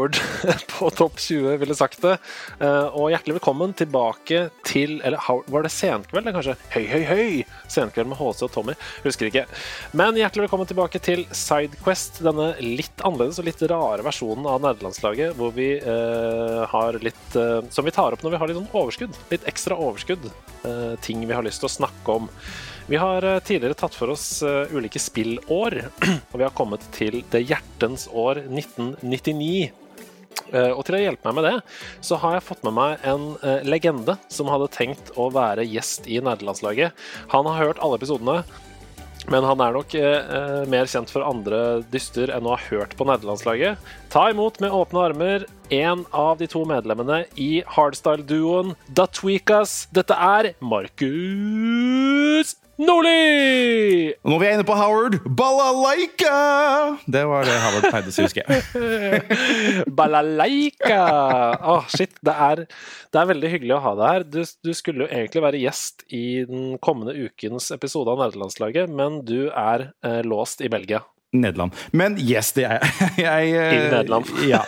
[0.00, 0.16] Howard
[0.78, 2.16] på Topp 20 ville sagt det.
[2.60, 6.54] Eh, Og hjertelig velkommen tilbake til Eller var det Senkveld, kanskje?
[6.72, 7.42] Høy, høy, høy!
[7.70, 8.76] Senkveld med HC og Tommy.
[9.04, 9.44] Husker ikke.
[9.92, 12.22] Men hjertelig velkommen tilbake til Sidequest.
[12.24, 17.60] Denne litt annerledes og litt rare versjonen av nederlandslaget hvor vi eh, har litt eh,
[17.68, 19.20] Som vi tar opp når vi har litt sånn overskudd.
[19.34, 20.30] Litt ekstra overskudd.
[20.64, 22.32] Eh, ting vi har lyst til å snakke om.
[22.90, 25.76] Vi har eh, tidligere tatt for oss eh, ulike spillår,
[26.32, 29.68] og vi har kommet til det hjertens år 1999.
[30.52, 31.56] Eh, Og til å hjelpe meg med det,
[32.04, 36.08] så har jeg fått med meg en eh, legende som hadde tenkt å være gjest
[36.10, 36.96] i nerdelandslaget.
[37.34, 38.42] Han har hørt alle episodene,
[39.30, 42.96] men han er nok eh, eh, mer kjent for andre dyster enn å ha hørt
[42.98, 43.78] på nerdelandslaget.
[44.10, 49.84] Ta imot med åpne armer en av de to medlemmene i hardstyle-duoen Da Tweakas.
[49.94, 54.14] Dette er Markus Nordli!
[54.24, 56.30] Når vi er inne på Howard, balalaika!
[57.04, 58.62] Det var det Howard pleide å jeg.
[59.98, 61.02] Balalaika!
[61.74, 62.16] Åh, shit.
[62.24, 62.64] Det er,
[63.12, 64.26] det er veldig hyggelig å ha deg her.
[64.32, 69.20] Du, du skulle jo egentlig være gjest i den kommende ukens episode av Nerdelandslaget, men
[69.28, 71.02] du er eh, låst i Belgia.
[71.32, 71.74] Nederland.
[71.94, 73.10] Men yes, det er jeg.
[73.24, 74.32] jeg eh, I Nederland.
[74.50, 74.62] ja.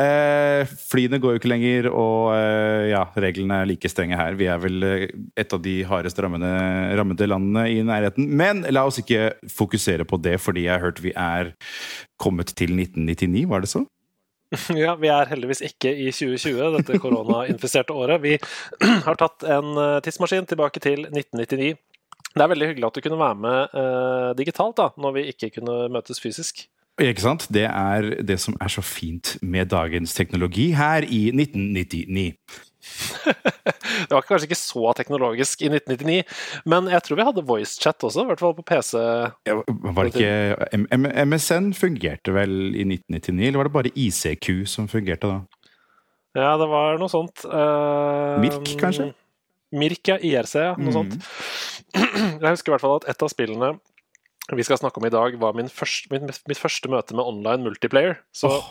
[0.00, 4.34] Eh, flyene går jo ikke lenger, og eh, ja, reglene er like strenge her.
[4.38, 6.50] Vi er vel et av de hardest rammede,
[6.98, 8.26] rammede landene i nærheten.
[8.26, 11.54] Men la oss ikke fokusere på det, fordi jeg har hørt vi er
[12.20, 13.86] kommet til 1999, var det så?
[14.74, 18.18] Ja, vi er heldigvis ikke i 2020, dette koronainfiserte året.
[18.24, 18.34] Vi
[19.06, 21.76] har tatt en tidsmaskin tilbake til 1999.
[22.36, 25.50] Det er veldig hyggelig at du kunne være med eh, digitalt, da, når vi ikke
[25.58, 26.66] kunne møtes fysisk.
[27.00, 27.46] Ikke sant?
[27.50, 32.34] Det er det som er så fint med dagens teknologi her i 1999.
[34.10, 36.22] Det var kanskje ikke så teknologisk i 1999,
[36.70, 38.92] men jeg tror vi hadde voicechat også, i hvert fall på PC.
[39.48, 43.92] Ja, Var det ikke M M MSN fungerte vel i 1999, eller var det bare
[43.94, 45.38] ICQ som fungerte da?
[46.38, 47.44] Ja, det var noe sånt.
[47.44, 49.10] Uh, Mirk, kanskje?
[49.76, 50.16] Mirk, ja.
[50.18, 50.72] IRC, ja.
[50.78, 50.96] Noe Mm.
[50.96, 51.18] sånt.
[51.94, 53.74] Jeg husker i hvert fall at et av spillene
[54.56, 57.62] vi skal snakke om i dag, var min første, mitt, mitt første møte med online
[57.62, 58.16] multiplayer.
[58.34, 58.70] Så oh,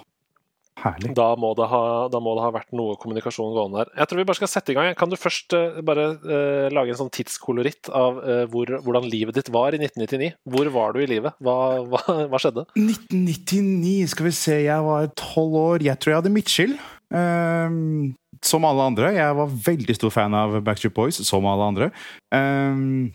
[1.15, 1.81] da, må ha,
[2.11, 3.91] da må det ha vært noe kommunikasjon gående her.
[4.01, 4.91] Jeg tror vi bare skal sette i gang.
[4.99, 9.39] Kan du først uh, bare uh, lage en sånn tidskoloritt av uh, hvor, hvordan livet
[9.39, 10.31] ditt var i 1999?
[10.51, 11.35] Hvor var du i livet?
[11.43, 11.57] Hva,
[11.87, 12.67] hva, hva skjedde?
[12.79, 15.85] 1999, skal vi se, jeg var tolv år.
[15.89, 16.79] Jeg tror jeg hadde midtskill.
[17.15, 19.13] Ehm, som alle andre.
[19.15, 21.89] Jeg var veldig stor fan av Backstreet Boys, som alle andre.
[22.31, 23.11] Um,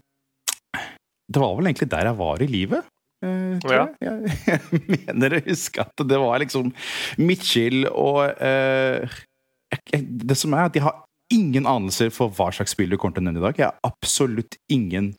[1.30, 2.84] det var vel egentlig der jeg var i livet.
[3.24, 3.86] Uh, Ja.
[4.04, 4.34] jeg.
[4.46, 6.72] Jeg, jeg mener å huske at det var liksom
[7.18, 11.00] Mitchell og jeg- Det som er at jeg har
[11.32, 13.56] ingen anelser for hva slags spill du kommer til å nevne i dag.
[13.58, 15.14] Jeg har absolutt ingen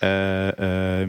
[0.00, 1.04] Uh, uh,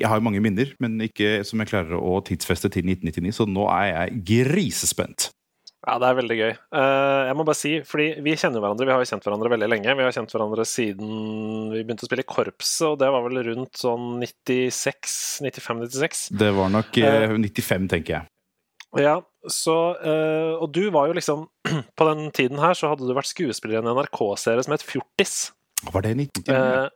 [0.00, 3.46] Jeg har jo mange minner, men ikke som jeg klarer å tidsfeste til 1999, så
[3.46, 5.28] nå er jeg grisespent.
[5.82, 6.50] Ja, det er veldig gøy.
[6.78, 9.68] Eh, jeg må bare si, fordi Vi kjenner hverandre, vi har jo kjent hverandre veldig
[9.72, 9.96] lenge.
[9.98, 11.08] Vi har kjent hverandre siden
[11.72, 15.16] vi begynte å spille i korpset, og det var vel rundt sånn 96,
[15.48, 16.22] 95-96.
[16.38, 18.28] Det var nok eh, 95, tenker jeg.
[19.02, 19.16] Ja,
[19.48, 21.46] så, eh, Og du var jo liksom
[21.98, 25.50] På den tiden her så hadde du vært skuespiller i en NRK-serie som het Fjortis.
[25.88, 26.52] Var det 1999?
[26.54, 26.90] Eh,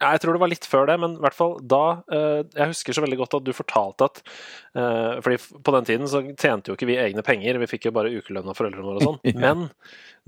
[0.00, 2.72] ja, jeg tror det var litt før det, men i hvert fall da eh, Jeg
[2.72, 6.72] husker så veldig godt at du fortalte at eh, fordi på den tiden så tjente
[6.72, 9.20] jo ikke vi egne penger, vi fikk jo bare ukelønn av foreldrene våre og sånn.
[9.30, 9.36] Ja.
[9.40, 9.68] Men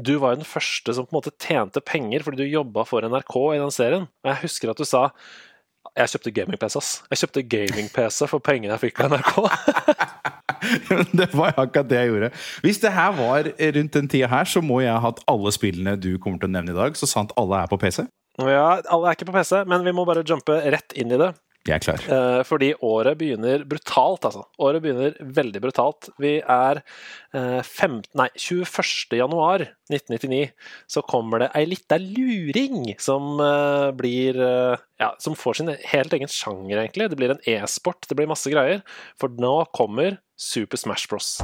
[0.00, 3.04] du var jo den første som på en måte tjente penger fordi du jobba for
[3.04, 4.06] NRK i den serien.
[4.22, 5.08] Og jeg husker at du sa
[5.98, 6.90] jeg kjøpte gaming-PC, ass.
[7.10, 9.34] Jeg kjøpte gaming-PC for pengene jeg fikk av NRK.
[11.20, 12.30] det var akkurat det jeg gjorde.
[12.64, 15.98] Hvis det her var rundt den tida her, så må jeg ha hatt alle spillene
[16.00, 18.06] du kommer til å nevne i dag, så sant alle er på PC.
[18.40, 21.34] Ja, alle er ikke på PC, men vi må bare jumpe rett inn i det.
[21.62, 22.04] Jeg er klar.
[22.10, 24.42] Eh, fordi året begynner brutalt, altså.
[24.58, 26.08] Året begynner veldig brutalt.
[26.18, 29.14] Vi er eh, 15, nei, 21.
[29.20, 30.48] januar 1999,
[30.90, 36.18] så kommer det ei lita luring som eh, blir eh, Ja, som får sin helt
[36.18, 37.12] egen sjanger, egentlig.
[37.12, 38.82] Det blir en e-sport, det blir masse greier.
[39.18, 41.36] For nå kommer Super Smash Bros.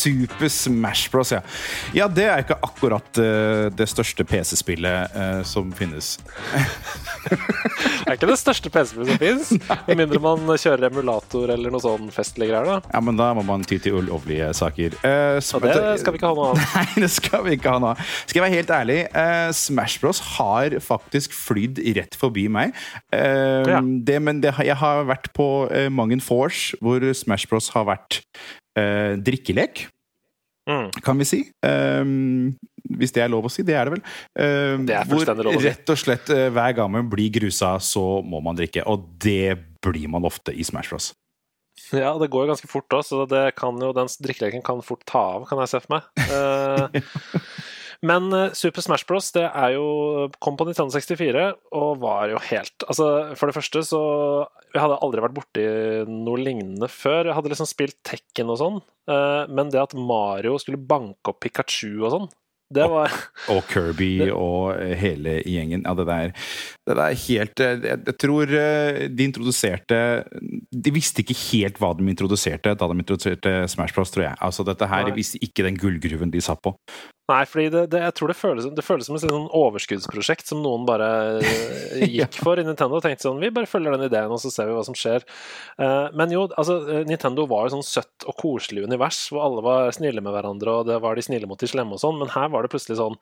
[0.00, 1.40] Super Smash Bros, ja.
[1.96, 6.14] Ja, det er ikke akkurat uh, det største PC-spillet uh, som finnes.
[7.26, 7.36] det
[8.06, 9.50] er ikke det største PC-spillet som finnes,
[9.88, 12.68] med mindre man kjører emulator eller noe sånn festlige greier.
[12.70, 12.94] da.
[12.94, 14.96] Ja, men da må man ty til ulovlige saker.
[15.04, 16.62] Uh, og det skal vi ikke ha noe av.
[16.78, 18.14] Nei, det skal vi ikke ha noe av.
[18.24, 18.98] Skal jeg være helt ærlig,
[19.56, 22.72] Smash Bros har faktisk flydd rett forbi meg.
[23.12, 23.80] Ja.
[23.80, 25.46] Det, men det, jeg har vært på
[25.92, 28.20] mange Force, hvor Smash Bros har vært
[28.78, 29.86] uh, drikkelek.
[30.70, 30.90] Mm.
[31.02, 31.40] Kan vi si.
[31.64, 32.52] Um,
[33.00, 33.64] hvis det er lov å si.
[33.66, 34.04] Det er det vel.
[34.34, 35.66] Um, det er hvor lov å si.
[35.70, 38.84] rett og slett uh, hver gang man blir grusa, så må man drikke.
[38.90, 41.12] Og det blir man ofte i Smash Bros.
[41.90, 45.02] Ja, det går jo ganske fort òg, så det kan jo, den drikkeleken kan fort
[45.08, 46.08] ta av, kan jeg se for meg.
[46.30, 47.00] Uh,
[48.06, 49.28] Men uh, Super Smash Bros.
[49.36, 51.44] det er jo, kom på 1964
[51.76, 54.02] og var jo helt altså, For det første så
[54.72, 55.66] Jeg hadde aldri vært borti
[56.08, 57.28] noe lignende før.
[57.28, 61.42] Jeg hadde liksom spilt Tekken og sånn, uh, men det at Mario skulle banke opp
[61.44, 62.30] Pikachu og sånn
[62.70, 63.10] det var
[63.54, 64.30] Og Kirby det...
[64.30, 65.82] og hele gjengen.
[65.82, 66.34] Ja, det der,
[66.86, 68.52] det der helt eh, jeg, jeg, tror
[69.10, 69.98] de introduserte
[70.70, 74.38] De visste ikke helt hva de introduserte da de introduserte Smash Bros, tror jeg.
[74.38, 76.76] Altså, dette her De visste ikke den gullgruven de satt på.
[77.30, 80.62] Nei, fordi det, det, jeg tror det føles, det føles som et sånn overskuddsprosjekt som
[80.64, 84.32] noen bare eh, gikk for i Nintendo og tenkte sånn Vi bare følger den ideen,
[84.34, 85.26] og så ser vi hva som skjer.
[85.78, 89.64] Uh, men jo, altså, eh, Nintendo var jo sånn søtt og koselig univers hvor alle
[89.64, 92.32] var snille med hverandre, og det var de snille mot de slemme og sånn, men
[92.34, 93.18] her var det plutselig sånn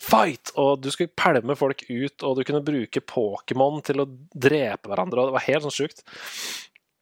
[0.00, 0.54] fight!
[0.60, 5.20] Og du skulle pælme folk ut, og du kunne bruke Pokémon til å drepe hverandre,
[5.20, 6.04] og det var helt sånn sjukt.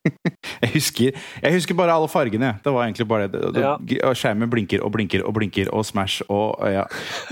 [0.62, 2.55] Jeg husker, jeg husker, bare alle fargene.
[2.65, 3.43] Det var egentlig bare det.
[3.55, 4.12] det ja.
[4.17, 6.87] Skjermen blinker og blinker og blinker, og Smash og ja.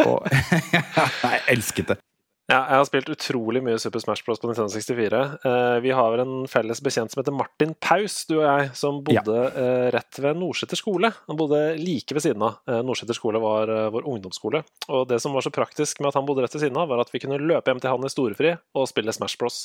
[0.04, 0.26] Og,
[1.32, 1.98] jeg elsket det.
[2.46, 4.38] Ja, jeg har spilt utrolig mye Super Smash Bros.
[4.38, 5.20] på 1964.
[5.42, 9.34] Uh, vi har en felles bekjent som heter Martin Paus, du og jeg, som bodde
[9.34, 9.50] ja.
[9.56, 11.10] uh, rett ved Nordseter skole.
[11.26, 12.60] Han bodde like ved siden av.
[12.70, 14.62] Uh, Nordseter skole var vår ungdomsskole.
[14.94, 17.02] Og det som var så praktisk med at han bodde rett ved siden av, var
[17.02, 19.64] at vi kunne løpe hjem til han i storefri og spille Smash Bros.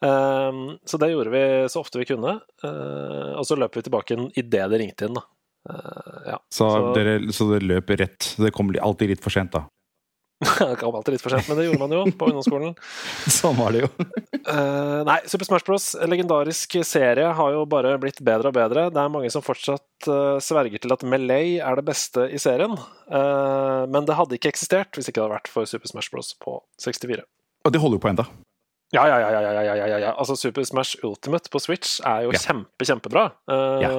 [0.00, 2.38] så det gjorde vi så ofte vi kunne.
[3.36, 5.24] og så løp vi tilbake idet det ringte inn, da.
[6.24, 6.38] Ja.
[6.48, 8.34] Så, så, dere, så dere løp rett?
[8.40, 9.66] Det kom alltid litt for sent, da?
[10.38, 12.74] Det kom alltid litt for sent, men det gjorde man jo på ungdomsskolen.
[13.38, 13.88] sånn var det jo.
[14.46, 15.88] uh, nei, Super Smash Bros.
[16.06, 18.86] legendarisk serie har jo bare blitt bedre og bedre.
[18.94, 22.76] Det er mange som fortsatt uh, sverger til at Melee er det beste i serien.
[23.10, 26.34] Uh, men det hadde ikke eksistert hvis ikke det hadde vært for Super Smash Bros.
[26.38, 27.26] på 64.
[27.66, 28.28] Og det holder jo på enda.
[28.88, 30.10] Ja, ja, ja, ja, ja, ja, ja.
[30.16, 32.38] Altså Super Smash Ultimate på Switch er jo ja.
[32.40, 33.24] kjempe, kjempebra.
[33.44, 33.90] Uh, ja.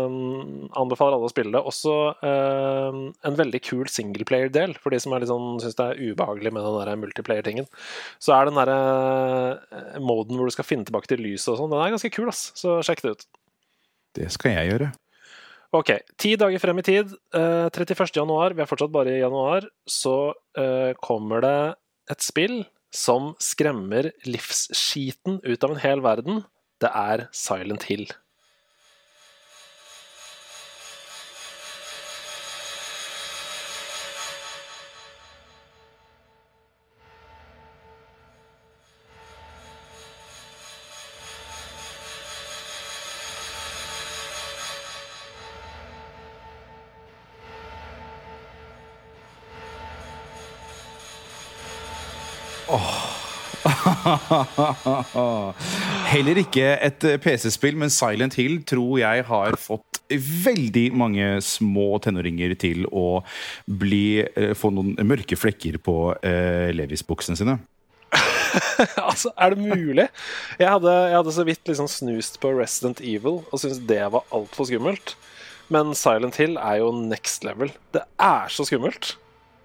[0.82, 1.62] Anbefaler alle å spille det.
[1.62, 6.02] Også uh, en veldig kul singleplayer-del, for de som er litt sånn, syns det er
[6.10, 7.70] ubehagelig med den multiplayer-tingen.
[8.18, 8.80] Så er den derre
[9.70, 12.34] uh, moden hvor du skal finne tilbake til lyset og sånn, den er ganske kul,
[12.34, 12.48] ass.
[12.58, 13.30] Så sjekk det ut.
[14.18, 14.90] Det skal jeg gjøre.
[15.78, 15.94] Ok.
[16.18, 18.10] Ti dager frem i tid, 31.
[18.18, 20.34] januar, vi er fortsatt bare i januar, så
[21.06, 21.58] kommer det
[22.10, 22.64] et spill
[22.96, 26.44] som skremmer livsskiten ut av en hel verden,
[26.82, 28.08] det er Silent Hill.
[56.10, 62.00] Heller ikke et eh, PC-spill, men Silent Hill tror jeg har fått veldig mange små
[62.02, 63.22] tenåringer til å
[63.70, 67.60] bli, eh, få noen mørke flekker på uh, Levis-buksene sine.
[69.10, 70.08] altså, er det mulig?
[70.58, 74.26] Jeg hadde, jeg hadde så vidt liksom snust på Resident Evil og syntes det var
[74.34, 75.14] altfor skummelt.
[75.70, 77.70] Men Silent Hill er jo next level.
[77.94, 79.14] Det er så skummelt.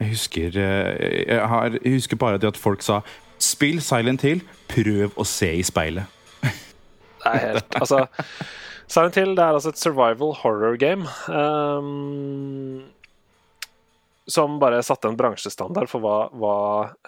[0.02, 2.98] Jeg husker, jeg, har, jeg husker bare det at folk sa
[3.42, 4.42] Spill Silent Hill.
[4.70, 6.10] Prøv å se i speilet.
[6.42, 8.04] det er helt Altså
[8.90, 11.08] Silent Hill det er altså et survival horror game.
[11.28, 12.84] Um,
[14.30, 16.56] som bare satte en bransjestandard for hva, hva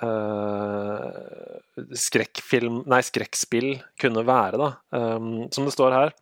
[0.05, 4.71] uh, skrekkfilm Nei, skrekkspill kunne være, da.
[4.93, 6.17] Um, som det står her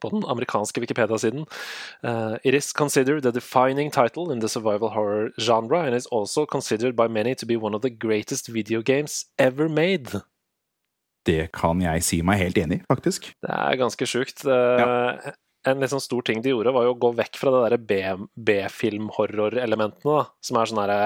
[0.00, 1.46] på den amerikanske Wikipedia-siden.
[2.02, 6.46] Uh, it is considered the defining title in the survival horror genre and is also
[6.46, 10.20] considered by many to be one of the greatest video games ever made.
[11.26, 13.32] Det kan jeg si meg helt enig i, faktisk.
[13.42, 14.46] Det er ganske sjukt.
[14.46, 15.34] Uh, ja
[15.66, 17.78] en sånn stor ting de gjorde, var jo å gå vekk fra det
[18.48, 20.98] B-film-horror-elementene, som er sånne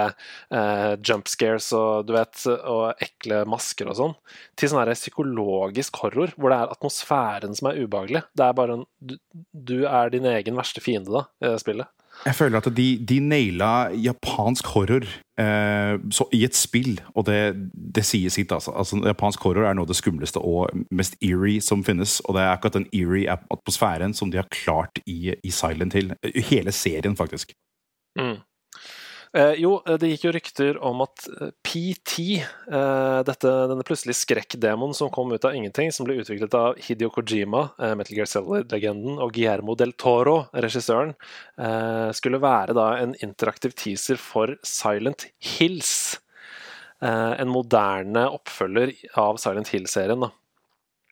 [0.53, 4.15] uh, jump scares og du vet, og ekle masker og sånn,
[4.59, 8.25] til sånn psykologisk horror, hvor det er atmosfæren som er ubehagelig.
[8.37, 9.17] Det er bare en, du,
[9.53, 11.89] du er din egen verste fiende da, i spillet.
[12.27, 15.07] Jeg føler at de, de naila japansk horror
[15.41, 15.95] eh,
[16.33, 17.39] i et spill, og det,
[17.97, 18.53] det sier sitt.
[18.53, 18.71] Altså.
[18.71, 19.01] altså.
[19.07, 22.21] Japansk horror er noe av det skumleste og mest eerie som finnes.
[22.29, 26.15] Og det er akkurat den eerie atmosfæren som de har klart i, i Silent Hill.
[26.53, 27.57] Hele serien, faktisk.
[28.19, 28.39] Mm.
[29.33, 32.25] Eh, jo, eh, det gikk jo rykter om at eh, PT,
[33.25, 37.65] dette, denne plutselig skrekkdemonen som kom ut av ingenting, som ble utviklet av Hidio Kojima,
[37.97, 41.15] Metal Gear Solid-legenden, og Guillermo del Toro, regissøren,
[42.17, 46.19] skulle være da en interaktiv teaser for Silent Hills.
[47.03, 50.29] en moderne oppfølger av Silent Hill-serien.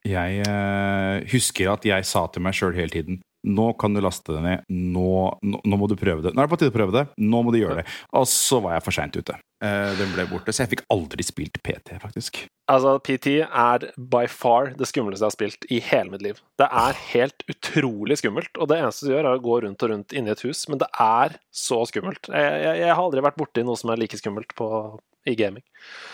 [0.07, 4.43] Jeg husker at jeg sa til meg sjøl hele tiden nå kan du laste det
[4.45, 4.65] ned.
[4.69, 6.35] Nå, nå, nå, må du prøve det.
[6.35, 7.07] Nå er det på tide å prøve det.
[7.17, 7.87] Nå må du gjøre det.
[8.19, 9.37] Og så var jeg for seint ute.
[9.61, 10.53] Uh, den ble borte.
[10.53, 12.43] Så jeg fikk aldri spilt PT, faktisk.
[12.71, 16.41] Altså, PT er by far det skumleste jeg har spilt i hele mitt liv.
[16.61, 19.95] Det er helt utrolig skummelt, og det eneste du gjør, er å gå rundt og
[19.95, 20.67] rundt inni et hus.
[20.71, 22.31] Men det er så skummelt.
[22.31, 24.69] Jeg, jeg, jeg har aldri vært borti noe som er like skummelt på,
[25.29, 25.63] i gaming.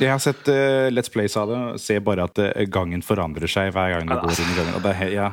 [0.02, 3.70] Jeg har sett uh, Let's Plays av det, ser bare at uh, gangen forandrer seg
[3.75, 4.75] hver gang du går inn i gangen.
[4.78, 5.28] Og det er, ja.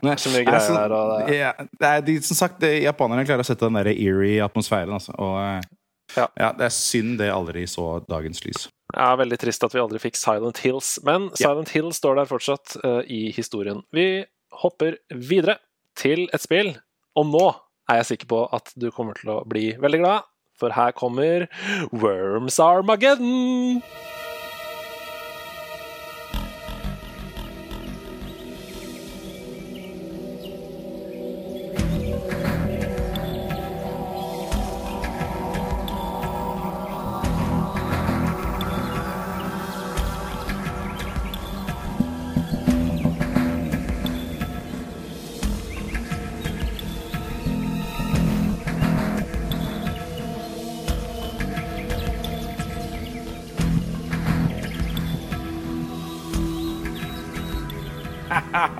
[0.00, 0.96] det er så mye greier der.
[0.96, 1.36] Og det...
[1.36, 4.96] Ja, det er, de, som sagt, japanerne klarer å sette den der eerie atmosfæren.
[4.96, 5.70] Altså, og uh,
[6.16, 6.26] ja.
[6.40, 6.52] ja.
[6.58, 8.68] Det er synd det aldri så dagens lys.
[8.96, 11.78] Ja, Veldig trist at vi aldri fikk Silent Hills, men Silent ja.
[11.78, 12.74] Hill står der fortsatt
[13.06, 13.84] i historien.
[13.94, 14.24] Vi
[14.64, 15.60] hopper videre
[16.00, 16.72] til et spill,
[17.14, 17.44] og nå
[17.90, 20.29] er jeg sikker på at du kommer til å bli veldig glad
[20.60, 21.48] for her kommer
[21.90, 23.82] Worms Armageddon!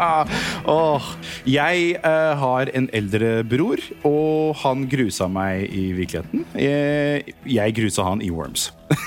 [0.70, 1.02] oh,
[1.48, 6.44] jeg uh, har en eldre bror, og han grusa meg i virkeligheten.
[6.58, 8.70] Jeg, jeg grusa han i Worms.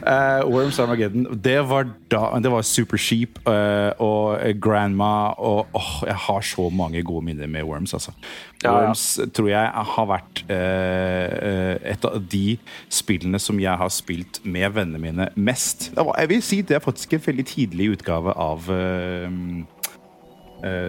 [0.00, 1.26] uh, Worms Armageddon.
[1.44, 6.70] Det var, da, det var Super Sheep uh, og Grandma og oh, Jeg har så
[6.72, 8.12] mange gode minner med Worms, altså.
[8.60, 9.26] Ja, Worms ja.
[9.32, 12.58] tror jeg har vært eh, et av de
[12.92, 15.90] spillene som jeg har spilt med vennene mine mest.
[15.96, 19.28] Jeg vil si det er faktisk en veldig tidlig utgave av eh,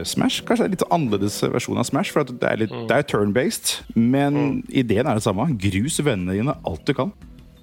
[0.03, 0.43] Smash.
[0.43, 2.89] Kanskje det er litt annerledes versjon av Smash, for det er, litt, mm.
[2.91, 3.77] er turn-based.
[3.95, 4.57] Men mm.
[4.83, 5.47] ideen er det samme.
[5.61, 7.15] Grus vennene dine alt du kan.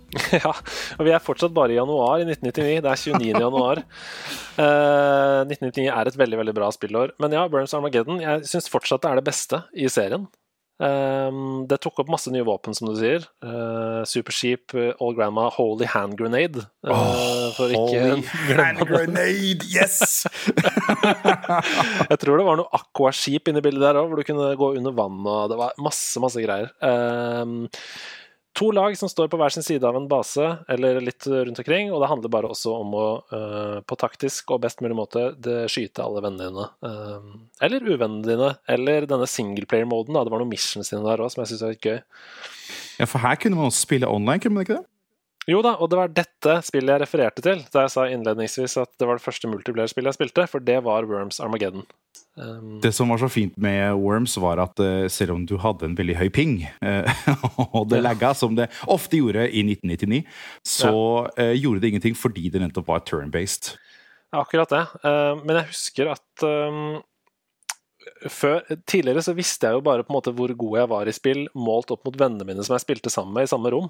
[0.40, 0.52] ja,
[0.96, 2.82] og vi er fortsatt bare i januar i 1999.
[2.84, 3.46] Det er 29.
[3.46, 3.84] januar.
[4.58, 7.12] Uh, 1999 er et veldig veldig bra spillår.
[7.22, 10.24] Men ja, Burns Armageddon jeg syns fortsatt det er det beste i serien.
[10.78, 13.24] Um, det tok opp masse nye våpen, som du sier.
[13.42, 16.62] Uh, Super Sheep, uh, All Grandma, Holy Hand Grenade.
[16.86, 18.02] Uh, oh, for ikke
[18.58, 20.26] Hand Grenade, yes!
[22.10, 24.94] jeg tror det var noe aquaskip inni bildet der òg, hvor du kunne gå under
[24.94, 26.70] vann og Det var masse, masse greier.
[26.78, 27.66] Um,
[28.56, 31.92] to lag som står på hver sin side av en base, eller litt rundt omkring.
[31.92, 35.24] Og det handler bare også om å uh, på taktisk og best mulig måte
[35.70, 36.66] skyte alle vennene dine.
[36.82, 38.52] Uh, eller uvennene dine.
[38.70, 40.18] Eller denne singleplayer-moden.
[40.18, 41.98] Det var noen missions inne der òg som jeg syns var litt gøy.
[42.98, 44.86] Ja, for her kunne man også spille online, kunne man ikke det?
[45.48, 48.90] Jo da, og det var dette spillet jeg refererte til da jeg sa innledningsvis at
[49.00, 51.86] det var det første multiplayer-spillet jeg spilte, for det var Worms Armageddon.
[52.36, 55.88] Um, det som var så fint med Worms, var at uh, selv om du hadde
[55.88, 57.08] en veldig høy ping, uh,
[57.78, 60.20] og det lagga, som det ofte gjorde i 1999,
[60.68, 60.92] så
[61.32, 61.50] ja.
[61.56, 63.72] gjorde det ingenting fordi det nettopp var turn-based.
[64.36, 64.82] Akkurat det.
[65.40, 66.98] men jeg husker at um,
[68.28, 71.14] før, tidligere så visste jeg jo bare på en måte hvor god jeg var i
[71.16, 73.88] spill, målt opp mot vennene mine som jeg spilte sammen med i samme rom.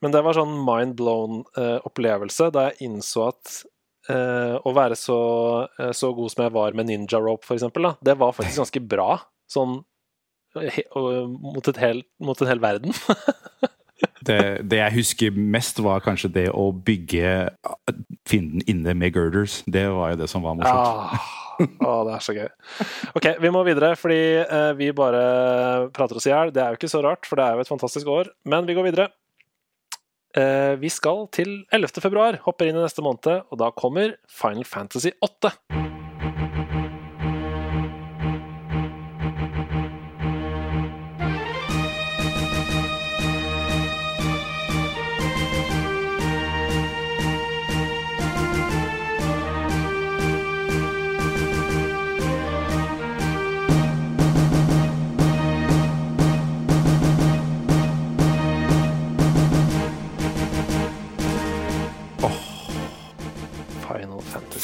[0.00, 3.58] Men det var sånn mind blown-opplevelse eh, da jeg innså at
[4.08, 5.20] eh, å være så,
[5.76, 7.68] eh, så, god som jeg var med ninja rope, f.eks.,
[8.00, 9.10] det var faktisk ganske bra.
[9.50, 9.82] Sånn
[10.56, 12.96] he, mot, et hel, mot en hel verden.
[14.28, 17.50] det, det, jeg husker mest, var kanskje det å bygge
[18.28, 19.60] fienden inne med girders.
[19.68, 21.12] Det var jo det som var morsomt.
[21.12, 21.36] Ah.
[21.60, 22.48] Å, det er så gøy.
[23.18, 25.22] Ok, vi må videre, fordi eh, vi bare
[25.94, 26.52] prater oss i hjel.
[26.54, 28.30] Det er jo ikke så rart, for det er jo et fantastisk år.
[28.48, 29.10] Men vi går videre.
[30.38, 31.98] Eh, vi skal til 11.
[32.04, 35.89] februar, hopper inn i neste måned, og da kommer Final Fantasy 8.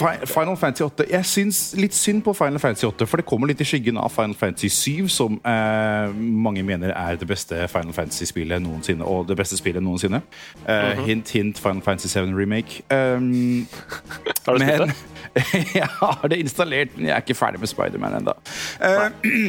[0.06, 0.26] Final Fantasy.
[0.26, 3.50] Fi- Final Fantasy 8 Jeg syns litt synd på Final Fantasy 8, for det kommer
[3.50, 7.92] litt i skyggen av Final Fantasy 7, som eh, mange mener er det beste Final
[7.96, 10.22] Fantasy-spillet noensinne, og det beste spillet noensinne.
[10.68, 12.82] Eh, Hint, hint Final Fantasy 7 Remake.
[12.90, 13.66] Um,
[14.46, 14.94] Har du spilt det?
[15.74, 18.32] jeg har det installert, men jeg er ikke ferdig med Spiderman ennå.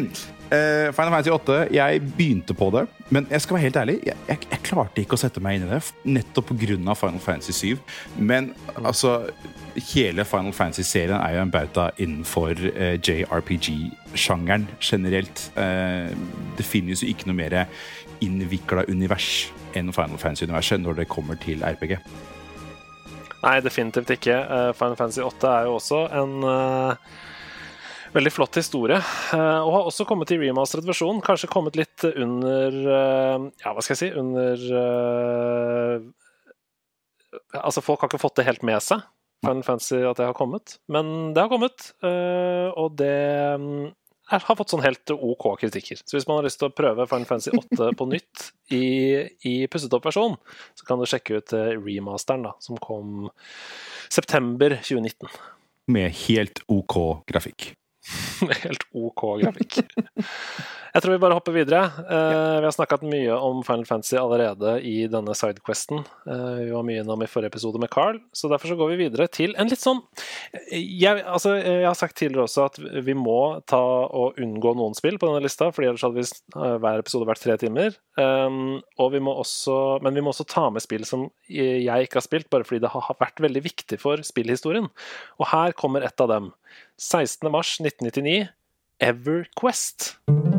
[0.47, 4.15] Uh, Final Fantasy 8, jeg begynte på det, men jeg skal være helt ærlig, jeg,
[4.29, 6.95] jeg, jeg klarte ikke å sette meg inn i det, nettopp pga.
[6.95, 7.81] Final Fantasy 7.
[8.17, 9.17] Men altså
[9.91, 15.49] Hele Final Fantasy-serien er jo en bauta innenfor uh, JRPG-sjangeren generelt.
[15.57, 16.09] Uh,
[16.57, 17.59] det finnes jo ikke noe mer
[18.23, 21.99] innvikla univers enn Final Fantasy-universet når det kommer til RPG.
[23.43, 24.33] Nei, definitivt ikke.
[24.33, 27.17] Eh, Final Fantasy 8 er jo også en eh,
[28.15, 28.97] veldig flott historie.
[29.33, 31.21] eh, og har også kommet i remasteret versjon.
[31.25, 34.09] Kanskje kommet litt under eh, Ja, hva skal jeg si?
[34.17, 36.07] Under eh,
[37.57, 39.03] Altså, folk har ikke fått det helt med seg,
[39.45, 40.77] Final Fantasy, at det har kommet.
[40.89, 43.17] Men det har kommet, og det
[43.61, 43.91] mm,
[44.31, 45.99] er, har fått sånn helt OK kritikker.
[46.01, 48.87] Så hvis man har lyst til å prøve Final Fantasy 8 på nytt i,
[49.45, 50.39] i pusset opp versjon,
[50.79, 53.27] så kan du sjekke ut remasteren, da, som kom
[54.09, 55.29] september 2019.
[55.93, 56.97] Med helt OK
[57.29, 57.75] grafikk.
[58.63, 59.81] Helt OK grafikk.
[60.97, 61.83] Jeg tror vi bare hopper videre.
[62.07, 66.01] Uh, vi har snakket mye om Final Fantasy allerede i denne sidequesten.
[66.25, 69.01] Uh, vi var mye innom i forrige episode med Carl, så derfor så går vi
[69.03, 70.01] videre til en litt sånn
[70.71, 75.19] jeg, altså, jeg har sagt tidligere også at vi må ta og unngå noen spill
[75.19, 77.97] på denne lista, fordi ellers hadde vi eh, hver episode vært tre timer.
[78.17, 82.19] Um, og vi må også, men vi må også ta med spill som jeg ikke
[82.19, 84.89] har spilt, bare fordi det har vært veldig viktig for spillhistorien.
[85.41, 86.51] Og her kommer et av dem.
[86.97, 87.49] 16.
[87.49, 88.49] mars 1999,
[88.99, 90.56] EverQuest.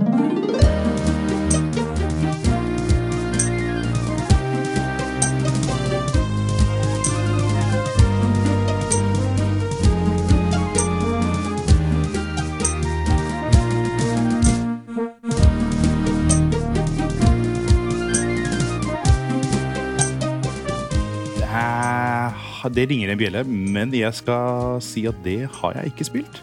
[22.75, 26.41] Det ringer en bjelle, men jeg skal si at det har jeg ikke spilt.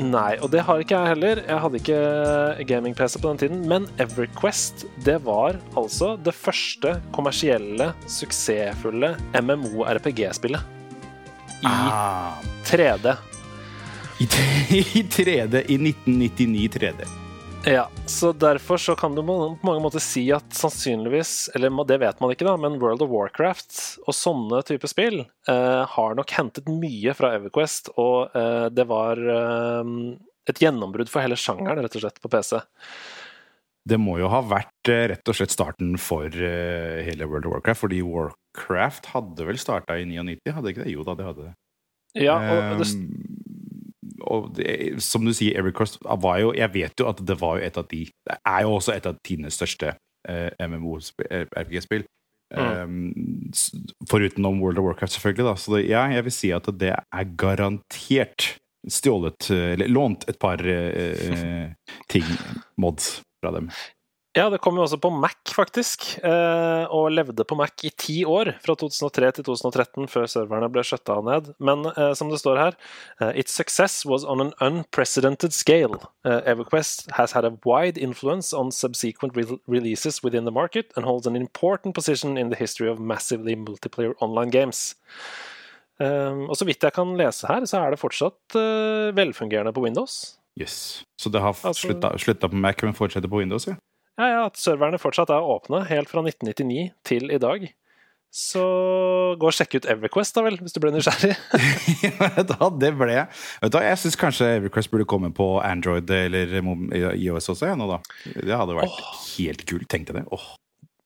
[0.00, 1.40] Nei, og det har ikke jeg heller.
[1.44, 3.58] Jeg hadde ikke gaming-PC på den tiden.
[3.68, 10.64] Men EverQuest det var altså det første kommersielle, suksessfulle MMO-RPG-spillet.
[11.62, 13.12] I Ah, 3D.
[14.22, 14.24] I,
[14.98, 17.21] I 3D, i 1999 3D.
[17.66, 22.18] Ja, så derfor så kan du på mange måter si at sannsynligvis, eller det vet
[22.20, 26.66] man ikke da, men World of Warcraft og sånne type spill eh, har nok hentet
[26.66, 29.92] mye fra EverQuest, og eh, det var eh,
[30.50, 32.58] et gjennombrudd for hele sjangeren, rett og slett, på PC.
[33.86, 37.60] Det må jo ha vært eh, rett og slett starten for eh, hele World of
[37.60, 40.96] Warcraft, fordi Warcraft hadde vel starta i 99, hadde ikke det?
[40.96, 41.54] Jo da, det hadde det.
[42.26, 43.41] Ja, og det, Ehm,
[44.26, 47.66] og det, som du sier, Evercross var jo Jeg vet jo at det var jo
[47.68, 49.92] et av de Det er jo også et av tidenes største
[50.28, 52.04] eh, MMO-RPG-spill.
[52.52, 53.12] Um,
[53.54, 53.70] s-
[54.10, 55.44] forutenom World of Warcraft, selvfølgelig.
[55.46, 58.50] da Så det, ja, jeg vil si at det er garantert
[58.90, 61.72] stjålet eh, Eller lånt et par eh,
[62.12, 62.26] ting,
[62.76, 63.70] mods, fra dem.
[64.34, 68.22] Ja, det kom jo også på Mac, faktisk, eh, og levde på Mac i ti
[68.24, 71.50] år, fra 2003 til 2013, før serverne ble skjøtta ned.
[71.60, 72.78] Men eh, som det står her,
[73.20, 76.00] eh, its success was on an unprecedented scale.
[76.24, 81.26] EverQuest has had a wide influence on subsequent re releases within the market and holds
[81.26, 84.94] an important position in the history of massively multiplayer online games.
[86.00, 88.56] Og så vidt jeg kan lese her, så er det fortsatt
[89.14, 90.38] velfungerende på Windows.
[90.58, 91.04] Yes.
[91.20, 93.74] Så det har Altså- slutta på Mac, men fortsetter på Windows, ja.
[94.20, 97.70] Ja, ja, at serverne fortsatt er åpne helt fra 1999 til i dag.
[98.32, 98.62] Så
[99.36, 101.34] gå og sjekk ut Everquest, da vel, hvis du ble nysgjerrig.
[102.06, 103.26] ja, det ble jeg.
[103.60, 106.56] Vet du Jeg syns kanskje Everquest burde komme på Android eller
[107.12, 107.68] iOS også.
[107.68, 108.00] Ja, nå da.
[108.32, 109.02] Det hadde vært
[109.34, 109.88] helt kult.
[109.92, 110.24] Tenkte det.
[110.32, 110.54] Oh.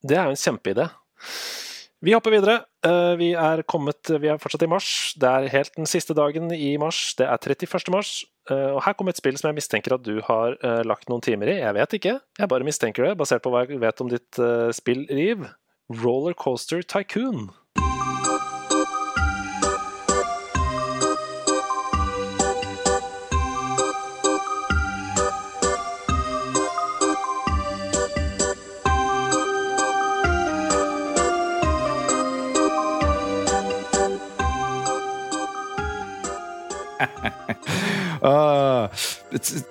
[0.07, 0.87] Det er jo en kjempeidé.
[2.07, 2.61] Vi hopper videre.
[2.87, 4.89] Eh, Vi er kommet Vi er fortsatt i mars.
[5.19, 7.09] Det er helt den siste dagen i mars.
[7.19, 7.91] Det er 31.
[7.91, 8.21] mars.
[8.51, 11.25] Eh, Og her kommer et spill som jeg mistenker at du har eh, lagt noen
[11.25, 11.59] timer i.
[11.61, 12.17] Jeg vet ikke.
[12.39, 14.77] Jeg bare mistenker det, basert på hva jeg vet om ditt spillriv.
[14.81, 15.47] spillliv.
[16.03, 17.51] Rollercoaster Tycoon.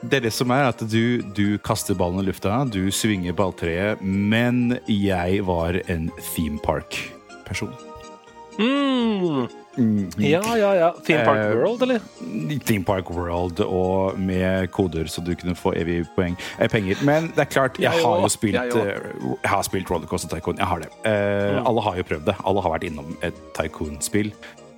[0.09, 4.01] det er det som er at du, du kaster ballen i lufta, du svinger balltreet,
[4.05, 7.73] men jeg var en theme park-person.
[8.55, 9.47] Mm.
[10.23, 10.89] Ja, ja, ja.
[11.03, 11.99] Theme Park Eh, World, eller?
[12.63, 16.95] Theme Park World og med koder, så du kunne få evig poeng, eh, penger.
[17.03, 18.87] Men det er klart, jeg Jeg har jo spilt, Jeg òg.
[18.87, 18.99] eh,
[19.43, 20.55] jeg har spilt Rollercoaster Tycoon.
[20.57, 20.89] Jeg har det.
[21.03, 21.65] Eh, Mm.
[21.67, 22.35] Alle har jo prøvd det.
[22.45, 24.31] Alle har vært innom et Tycoon-spill.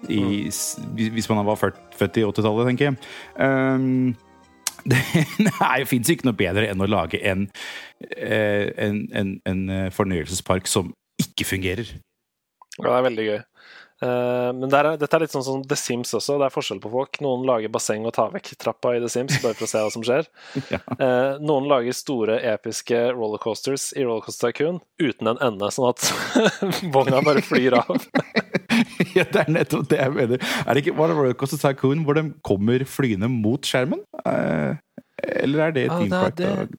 [0.10, 0.48] I-.
[0.96, 2.98] Hvis man var født, født i 80-tallet, tenker jeg.
[3.42, 4.16] Um,
[4.92, 7.48] det fins ikke noe bedre enn å lage en,
[8.14, 11.98] eh, en, en, en eh, fornøyelsespark som ikke fungerer.
[12.78, 13.40] Ja, det er veldig gøy.
[14.06, 16.38] Eh, men det er, dette er litt sånn som The Sims også.
[16.38, 17.20] Det er forskjell på folk.
[17.26, 19.94] Noen lager basseng og tar vekk trappa i The Sims bare for å se hva
[19.94, 20.30] som skjer.
[20.74, 20.82] Ja.
[21.42, 26.06] Noen lager store, episke rollercoasters i Rollercoaster Tycoon uten en ende, sånn at
[26.96, 27.96] vogna bare flyr av.
[29.18, 30.44] ja, det er nettopp det jeg mener.
[30.64, 34.04] Er det ikke var det Rollercoaster Tycoon hvor de kommer flyende mot skjermen?
[34.26, 34.78] Eh,
[35.44, 36.38] eller er det Theme er Park?
[36.38, 36.52] det.
[36.68, 36.78] Det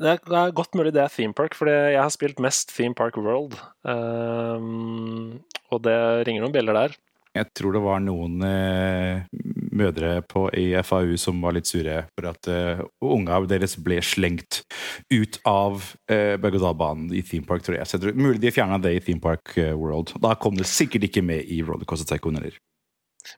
[0.00, 3.18] det er godt mulig det er Theme Park, for jeg har spilt mest Theme Park
[3.20, 3.58] World.
[3.84, 6.94] Um, og det ringer noen bjeller der.
[7.36, 9.20] Jeg tror det var noen eh,
[9.76, 14.64] mødre på, i FAU som var litt sure for at eh, unga deres ble slengt
[15.14, 17.86] ut av eh, berg-og-dal-banen i Theme Park, tror jeg.
[17.86, 20.16] Så jeg tror, mulig de fjerna det i Theme Park eh, World.
[20.22, 22.58] Da kom det sikkert ikke med i Rollercoaster Tycoon heller.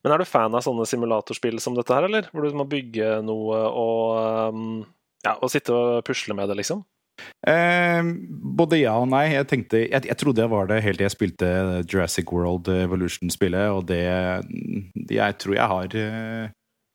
[0.00, 2.30] Men er du fan av sånne simulatorspill som dette her, eller?
[2.32, 4.66] Hvor du må bygge noe og um,
[5.26, 6.84] ja, og sitte og pusle med det, liksom?
[7.48, 8.00] Eh,
[8.62, 9.26] både ja og nei.
[9.34, 11.52] Jeg tenkte, jeg, jeg trodde jeg var det helt til jeg spilte
[11.84, 14.02] Jurassic World Evolution-spillet, og det
[15.10, 16.50] Jeg tror jeg har eh,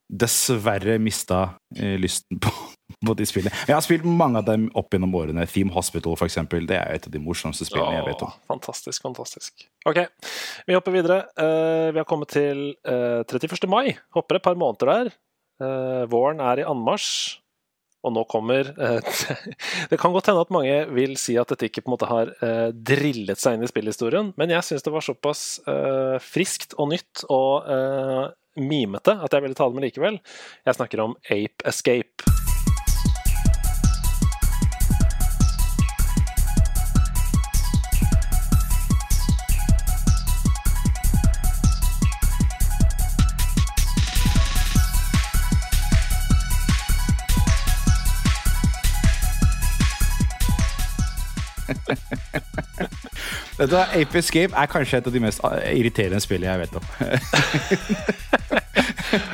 [0.08, 2.52] dessverre mista eh, lysten på,
[3.08, 3.54] på de spillene.
[3.68, 5.46] Jeg har spilt mange av dem opp gjennom årene.
[5.52, 6.68] Theme Hospital, for eksempel.
[6.70, 8.36] Det er et av de morsomste spillene jeg vet om.
[8.54, 9.68] Fantastisk, fantastisk.
[9.88, 10.04] Ok,
[10.68, 11.22] vi hopper videre.
[11.40, 13.68] Uh, vi har kommet til uh, 31.
[13.72, 13.98] mai.
[14.16, 15.12] Hopper et par måneder der.
[15.62, 17.42] Uh, våren er i anmarsj.
[18.06, 19.22] Og nå kommer eh,
[19.92, 22.34] Det kan godt hende at mange vil si at dette ikke på en måte har
[22.46, 26.94] eh, drillet seg inn i spillhistorien, men jeg syns det var såpass eh, friskt og
[26.94, 27.68] nytt og
[28.58, 30.20] mimete at jeg ville ta det med likevel.
[30.66, 32.47] Jeg snakker om Ape Escape.
[53.58, 56.86] Du Ape Escape er kanskje et av de mest eh, irriterende spillene jeg vet om.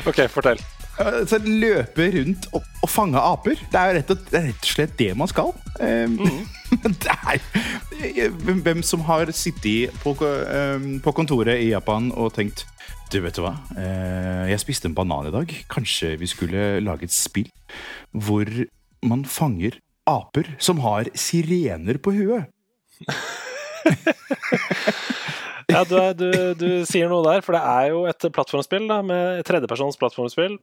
[0.09, 0.61] OK, fortell.
[1.29, 3.59] Så løpe rundt og, og fange aper.
[3.71, 5.51] Det er jo rett og, det rett og slett det man skal.
[5.79, 6.17] Um,
[7.03, 12.65] det er hvem, hvem som har sittet på, um, på kontoret i Japan og tenkt
[13.11, 13.57] Du, vet du hva?
[13.77, 15.51] Eh, jeg spiste en banan i dag.
[15.69, 17.51] Kanskje vi skulle lage et spill
[18.13, 18.47] hvor
[19.03, 19.77] man fanger
[20.09, 22.49] aper som har sirener på huet?
[25.71, 26.27] Ja, du, er- du,
[26.59, 30.57] du sier noe der, for det er jo et plattformspill da, med tredjepersons plattformspill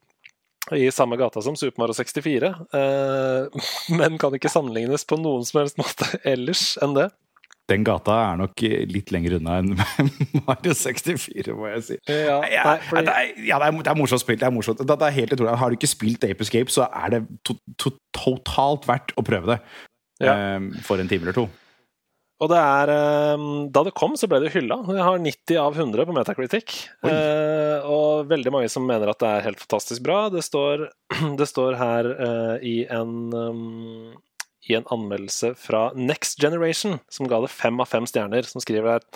[0.77, 3.65] i samme gata som Super Mario 64, eh,
[3.97, 7.09] men kan ikke sammenlignes på noen som helst måte ellers enn det.
[7.71, 9.73] Den gata er nok litt lenger unna enn
[10.47, 11.99] Mario 64, må jeg si.
[12.11, 14.43] Ja, Ja, nei, fordi, det, er, ja, det, er, det er morsomt spilt.
[14.43, 14.83] Det er morsomt.
[14.85, 15.57] Det, er helt utrolig.
[15.63, 19.55] Har du ikke spilt Ape Escape, så er det to, to, totalt verdt å prøve
[19.55, 19.59] det.
[20.21, 20.35] Ja.
[20.37, 21.47] Ehm, for en time eller to.
[22.41, 24.81] Og det er eh, Da det kom, så ble det hylla.
[24.89, 26.79] Jeg har 90 av 100 på Metacritic.
[27.05, 27.13] Oi.
[27.13, 30.23] Eh, og veldig mange som mener at det er helt fantastisk bra.
[30.33, 30.89] Det står,
[31.41, 34.17] det står her eh, i en um,
[34.69, 38.93] i en anmeldelse fra Next Generation, som ga det fem av fem stjerner, som skriver
[38.93, 39.07] her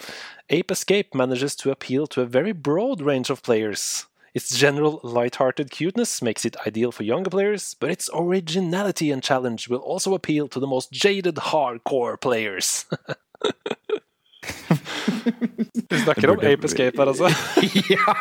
[0.49, 4.07] Ape Escape manages to appeal to a very broad range of players.
[4.35, 9.69] Its general light-hearted cuteness makes it ideal for younger players, but its originality and challenge
[9.69, 12.85] will also appeal to the most jaded hardcore players.
[15.91, 17.31] Vi snakker om Ape Escape her, altså.
[17.95, 18.15] ja.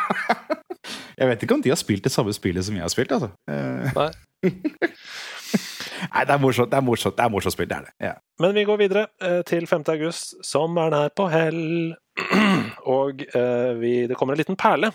[1.18, 3.28] Jeg vet ikke om de har spilt det samme spillet som jeg har spilt, altså.
[3.50, 4.10] Eh, Nei.
[6.14, 6.70] Nei, det er morsomt.
[6.70, 7.94] Det er morsomt, det er morsomt spill, det er det.
[8.06, 8.12] Ja.
[8.38, 9.82] Men vi går videre eh, til 5.
[9.96, 10.36] august.
[10.46, 11.94] Sommeren er på hell.
[13.00, 14.92] Og eh, vi, det kommer en liten perle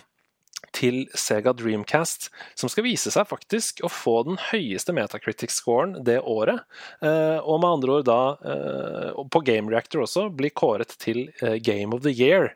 [0.75, 2.29] til Sega Dreamcast,
[2.59, 6.65] som skal vise seg faktisk å få den høyeste Metacritic-scoren det året.
[7.01, 11.57] Eh, og med andre ord da, eh, på Game Reactor også, blir kåret til eh,
[11.63, 12.53] Game of the Year.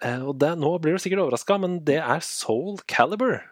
[0.00, 3.42] Og det, nå blir du sikkert overraska, men det er Soul Caliber.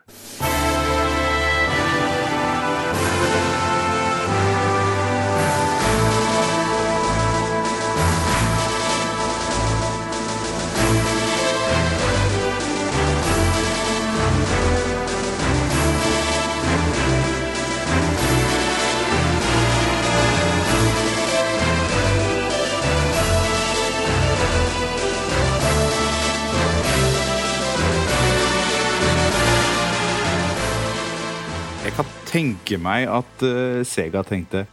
[32.28, 34.66] Tenke meg at uh, Sega tenkte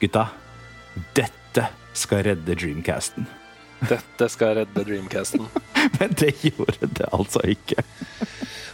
[0.00, 0.28] Gutta,
[1.16, 3.26] dette skal redde Dreamcasten.
[3.92, 5.46] Dette skal redde Dreamcasten.
[5.98, 7.84] Men det gjorde det altså ikke.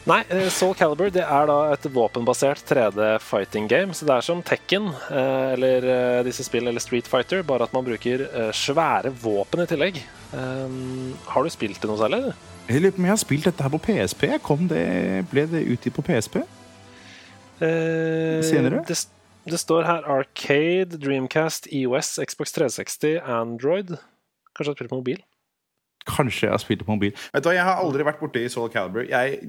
[0.08, 3.94] Nei, eh, Soul Calibur det er da et våpenbasert 3D fighting game.
[3.94, 5.88] Så det er som Tekken eh, eller
[6.26, 8.24] disse spill eller Street Fighter, bare at man bruker
[8.56, 10.00] svære våpen i tillegg.
[10.32, 12.32] Um, har du spilt det noe særlig?
[12.70, 14.26] Jeg lurer på om jeg har spilt dette her på PSP.
[14.46, 14.86] Kom det,
[15.32, 16.40] ble det utgitt på PSP?
[17.60, 18.82] Eh, Senere?
[18.88, 18.96] Det,
[19.44, 23.96] det, står her Arcade, Dreamcast, EOS, Xbox 360, Android.
[24.56, 25.20] Kanskje du har spilt på mobil?
[26.08, 27.12] Kanskje jeg har spilt på mobil.
[27.34, 29.04] Vet du hva, Jeg har aldri vært borti Soul Calibur.
[29.04, 29.42] Jeg,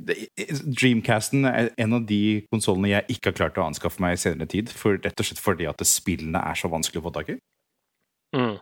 [0.67, 4.49] Dreamcasten er en av de konsollene jeg ikke har klart å anskaffe meg i senere
[4.51, 4.73] tid.
[4.75, 7.37] For, rett og slett fordi at spillene er så vanskelig å få tak i.
[8.35, 8.59] Mm.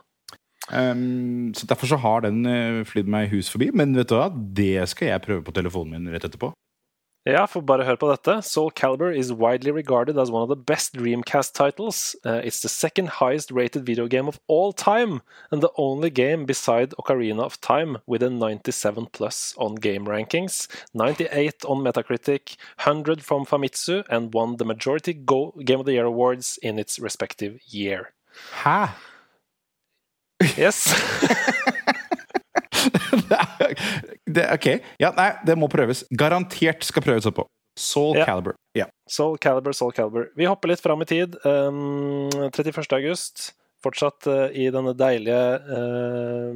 [0.70, 3.72] Um, så Derfor så har den uh, flydd meg hus forbi.
[3.74, 6.52] Men vet du hva, det skal jeg prøve på telefonen min rett etterpå.
[7.28, 8.38] Ja, for bare hør på dette.
[8.48, 12.16] Soul Calibur is widely regarded as one of the best Dreamcast titles.
[12.24, 16.46] Uh, it's the second highest rated video game of all time, and the only game
[16.46, 23.22] beside Ocarina of Time with a 97 plus on game rankings, 98 on Metacritic, 100
[23.22, 27.60] from Famitsu, and won the majority Go Game of the Year awards in its respective
[27.66, 28.14] year.
[28.62, 28.94] Hæ?
[30.56, 30.88] Yes.
[34.34, 34.66] det, ok.
[35.02, 36.04] Ja, nei, det må prøves.
[36.10, 37.46] Garantert skal prøves oppå.
[37.80, 38.26] Soul Ja.
[38.28, 38.56] Calibur.
[38.76, 38.86] Ja.
[39.08, 40.28] Soul Calibur, Soul Calibur.
[40.36, 41.36] Vi hopper litt fram i tid.
[41.46, 42.82] Um, 31.
[42.98, 43.52] august.
[43.80, 46.52] Fortsatt uh, i denne deilige uh,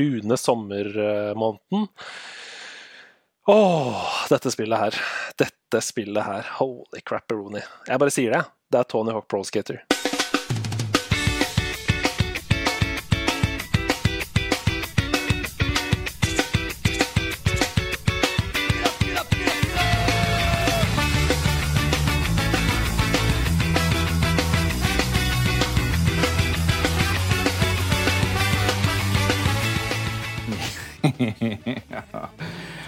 [0.00, 1.86] lune sommermåneden.
[3.46, 4.96] Åh, dette spillet her.
[5.38, 6.48] Dette spillet her.
[6.58, 7.62] Holy crap, Rooney.
[7.86, 8.42] Jeg bare sier det.
[8.74, 9.84] Det er Tony Hawk Pro Skater.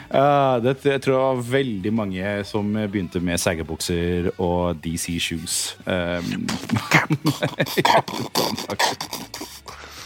[0.09, 5.77] Ah, det, jeg tror det var veldig mange som begynte med sagebukser og DC shoes.
[5.85, 6.47] Um,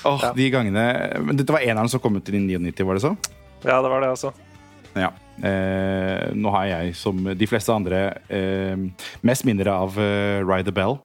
[0.03, 0.33] Ja.
[0.35, 0.83] de gangene
[1.23, 3.12] Men dette var eneren som kom ut i 99, var det så?
[3.62, 4.33] Ja, det var det, altså.
[4.99, 5.12] Ja.
[5.38, 10.75] Uh, nå har jeg, som de fleste andre, uh, mest mindre av eh, Ride the
[10.75, 10.99] Bell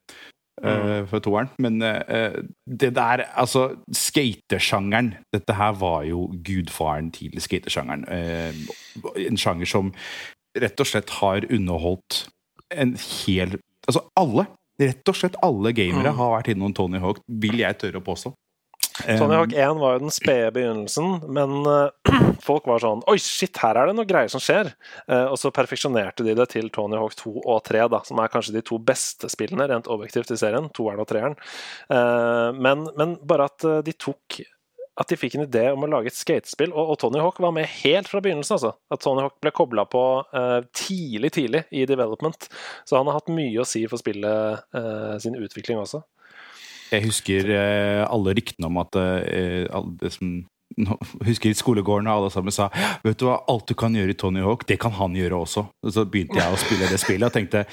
[0.63, 1.49] eh, for toeren.
[1.59, 8.05] Men uh, det der, altså Skatesjangeren Dette her var jo gudfaren til skatesjangeren.
[8.07, 9.93] Uh, en sjanger som
[10.57, 12.27] rett og slett har underholdt
[12.73, 14.43] en hel Altså alle.
[14.81, 16.17] Rett og slett alle gamere Mm.
[16.17, 18.33] har vært innom Tony Hawk, vil jeg tørre å påstå.
[19.05, 22.13] Tony Hawk 1 var jo den spede begynnelsen, men eh,
[22.47, 24.71] folk var sånn Oi, shit, her er det noe greier som skjer.
[25.05, 28.33] Eh, og så perfeksjonerte de det til Tony Hawk 2 og 3, da, som er
[28.33, 30.69] kanskje de to beste spillene rent objektivt i serien.
[30.75, 31.38] Toeren og treeren.
[31.93, 34.41] Eh, men, men bare at de tok
[34.97, 37.51] at de fikk en idé om å lage et skatespill, og, og Tony Hawk var
[37.53, 38.55] med helt fra begynnelsen.
[38.55, 38.71] altså.
[38.89, 40.01] At Tony Hawk ble kobla på
[40.73, 42.47] tidlig tidlig i development.
[42.81, 44.65] Så han har hatt mye å si for spillet
[45.21, 46.01] sin utvikling også.
[46.91, 50.38] Jeg husker eh, alle ryktene om at eh, alle som
[51.28, 52.67] husker skolegården og alle sammen sa
[53.06, 55.65] Vet du hva, alt du kan gjøre i Tony Hawk, det kan han gjøre også.
[55.84, 57.65] Og så begynte jeg å spille det spillet og tenkte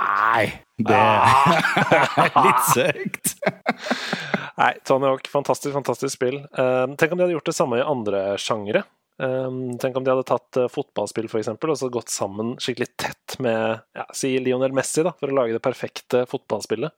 [0.00, 0.46] Nei,
[0.80, 3.34] det er litt søkt.
[4.60, 6.40] Nei, Tony Hawk, fantastisk, fantastisk spill.
[6.44, 8.84] Eh, tenk om de hadde gjort det samme i andre sjangere.
[9.20, 12.88] Eh, tenk om de hadde tatt eh, fotballspill for eksempel, og så gått sammen skikkelig
[12.96, 16.94] tett med ja, si Lionel Messi da, for å lage det perfekte fotballspillet.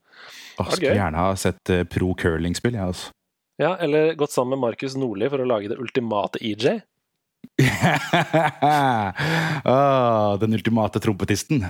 [0.63, 3.11] Åh, skulle gjerne ha sett eh, pro curling-spill, ja, altså.
[3.61, 6.81] Ja, Eller gått sammen med Markus Nordli for å lage det ultimate EJ.
[9.67, 11.67] ah, den ultimate trompetisten.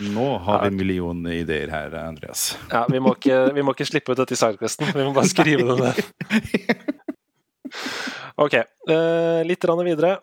[0.00, 2.54] Nå har vi en million ideer her, Andreas.
[2.70, 5.30] Ja, vi må, ikke, vi må ikke slippe ut dette i Sidequesten, vi må bare
[5.30, 6.84] skrive det ned.
[8.36, 10.16] Ok, eh, litt videre.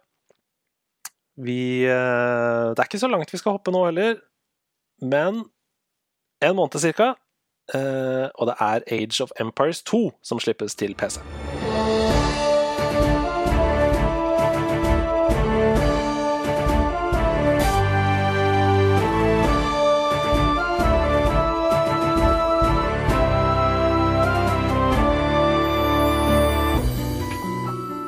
[1.41, 4.19] Vi eh, Det er ikke så langt vi skal hoppe nå heller,
[5.01, 5.45] men
[6.41, 7.15] en måned cirka.
[7.73, 11.21] eh, og det er Age of Empires 2 som slippes til PC.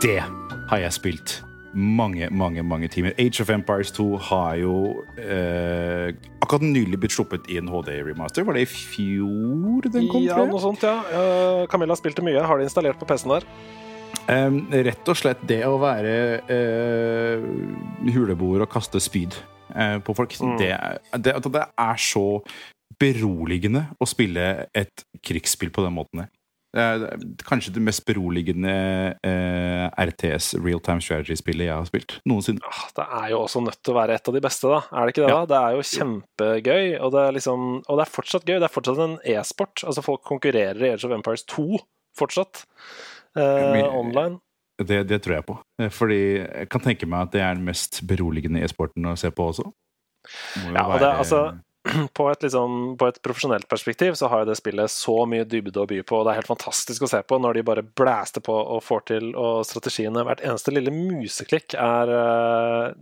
[0.03, 0.19] Det
[0.67, 1.33] har jeg spilt
[1.73, 3.13] mange, mange mange timer.
[3.17, 4.73] Age of Empires 2 har jo
[5.17, 6.11] eh,
[6.43, 8.43] akkurat nylig blitt sluppet i en HD-remaster.
[8.43, 10.25] Var det i fjor den kom?
[10.25, 10.99] Ja, noe sånt, ja.
[11.07, 12.43] Uh, Camilla spilte mye.
[12.43, 13.47] Har det installert på PC-en der?
[14.27, 16.13] Um, rett og slett det å være
[16.51, 17.47] uh,
[18.13, 19.39] huleboer og kaste spyd.
[19.73, 20.35] uh, på folk.
[20.35, 20.55] Mm.
[20.59, 20.71] Det,
[21.25, 22.27] det, det, er så
[22.99, 26.27] beroligende å spille et krigsspill på den måten.
[26.73, 28.73] Kanskje det mest beroligende
[29.21, 32.63] eh, RTS, real time strategy-spillet jeg har spilt noensinne.
[32.65, 34.79] Ah, det er jo også nødt til å være et av de beste, da.
[34.89, 35.29] Er det ikke det?
[35.29, 35.41] Ja.
[35.43, 35.49] da?
[35.51, 38.55] Det er jo kjempegøy, og det er, liksom, og det er fortsatt gøy.
[38.57, 39.83] Det er fortsatt en e-sport.
[39.85, 41.83] Altså Folk konkurrerer i Age of Empires 2
[42.17, 42.65] fortsatt,
[43.37, 44.39] eh, online.
[44.81, 45.59] Det, det, tror jeg på.
[45.81, 49.29] Eh, fordi jeg kan tenke meg at det er den mest beroligende e-sporten å se
[49.33, 49.69] på også.
[50.71, 51.43] Ja, og det, altså
[52.17, 55.81] på et, liksom, på et, profesjonelt perspektiv så har jo det spillet så mye dybde
[55.81, 56.19] å by på.
[56.19, 59.05] og Det er helt fantastisk å se på når de bare blæster på og får
[59.11, 62.93] til, og strategiene Hvert eneste lille museklikk er uh,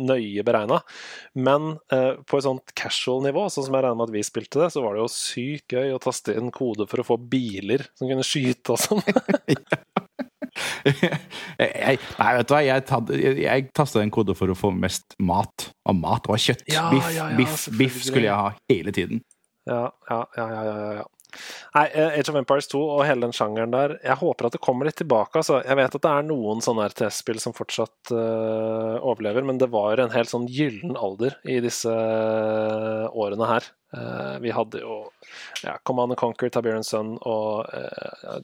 [0.00, 0.80] nøye beregna.
[1.36, 4.62] Men uh, på et sånt casual nivå, sånn som jeg regner med at vi spilte
[4.62, 7.84] det, så var det jo sykt gøy å taste inn kode for å få biler
[7.92, 9.04] som kunne skyte og sånn.
[11.60, 14.72] jeg, nei, vet du hva, jeg, tatt, jeg, jeg tasta en kode for å få
[14.74, 15.70] mest mat.
[15.88, 16.66] Og mat var kjøtt.
[16.70, 19.24] Ja, biff, ja, ja, biff, biff, skulle jeg ha hele tiden.
[19.68, 21.08] Ja, ja, ja, ja, ja.
[21.76, 24.62] Nei, eh, Age of Empires 2 og hele den sjangeren der Jeg håper at det
[24.64, 25.38] kommer litt tilbake.
[25.38, 25.60] Altså.
[25.62, 30.02] Jeg vet at det er noen sånne RTS-spill som fortsatt uh, overlever, men det var
[30.02, 33.70] en helt sånn gyllen alder i disse uh, årene her.
[33.90, 35.00] Uh, vi hadde jo
[35.64, 37.66] ja, Command Conquer, Tiberian Sun og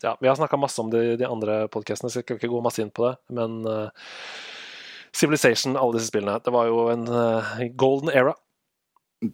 [0.02, 2.62] ja, Vi har snakka masse om de, de andre podkastene, så jeg skal ikke gå
[2.64, 3.14] masse inn på det.
[3.38, 3.60] Men
[5.16, 6.40] Civilization, alle disse spillene.
[6.44, 7.06] Det var jo en
[7.78, 8.34] golden era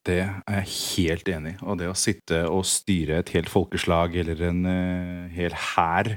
[0.07, 1.61] det er jeg helt enig i.
[1.66, 6.16] Og det å sitte og styre et helt folkeslag eller en uh, hel hær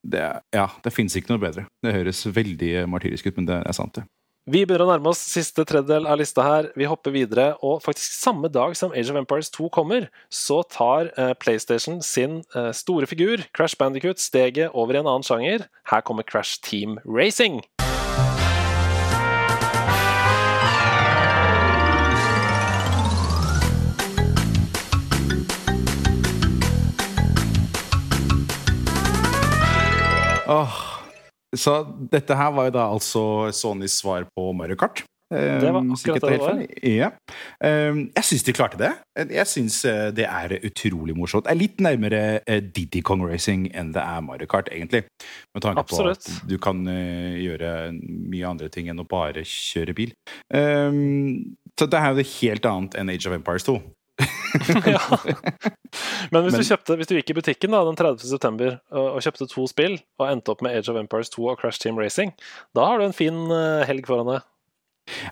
[0.00, 1.66] det, Ja, det fins ikke noe bedre.
[1.84, 4.06] Det høres veldig martyrisk ut, men det er sant, det.
[4.48, 6.70] Vi begynner å nærme oss siste tredjedel av lista her.
[6.78, 11.10] Vi hopper videre, og faktisk samme dag som Age of Empires 2 kommer, så tar
[11.18, 15.68] uh, PlayStation sin uh, store figur, Crash Bandicoot, steget over i en annen sjanger.
[15.92, 17.60] Her kommer Crash Team Racing.
[31.56, 31.80] Så
[32.12, 33.22] dette her var jo da altså
[33.54, 35.02] Sonys svar på Mario Kart.
[35.30, 36.62] Det var ehm, akkurat det det var.
[36.82, 37.08] Ja.
[37.62, 38.90] Ehm, jeg syns de klarte det.
[39.30, 41.46] Jeg syns eh, det er utrolig morsomt.
[41.46, 45.04] Det er litt nærmere Didi Diddy Kong Racing enn det er Mario Kart, egentlig.
[45.54, 46.26] Med tanke Absolutt.
[46.26, 50.14] på at du kan eh, gjøre mye andre ting enn å bare kjøre bil.
[50.50, 53.78] Ehm, så det er jo det helt annet enn Age of Empires 2.
[54.94, 55.00] ja.
[56.30, 58.22] Men hvis, Men, du kjøpte, hvis, Du gikk i butikken da, den 30.
[58.28, 61.60] september og, og, kjøpte to spill, og endte opp med Age of Empires 2 og
[61.60, 62.34] Crash Team Racing,
[62.76, 64.46] da har du en fin uh, helg foran deg.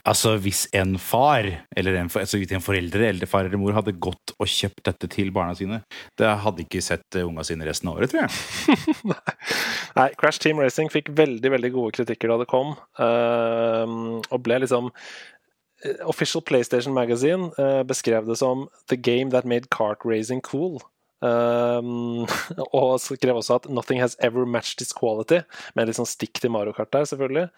[0.08, 1.46] Altså, hvis en far,
[1.76, 5.30] eller en, altså, en forelder eller far eller mor hadde gått og kjøpt dette til
[5.34, 5.80] barna sine,
[6.18, 9.16] det hadde ikke sett uh, unga sine resten av året, tror jeg.
[9.98, 14.62] Nei, Crash Team Racing fikk veldig veldig gode kritikker da det kom, uh, og ble
[14.64, 15.37] liksom Eh,
[16.04, 20.80] Official PlayStation Magazine uh, beskrev det som 'the game that made kart racing cool'.
[21.20, 22.26] Um,
[22.78, 25.42] og skrev også at 'nothing has ever matched its quality',
[25.74, 27.48] med litt sånn stikk til Mario Kart der, selvfølgelig.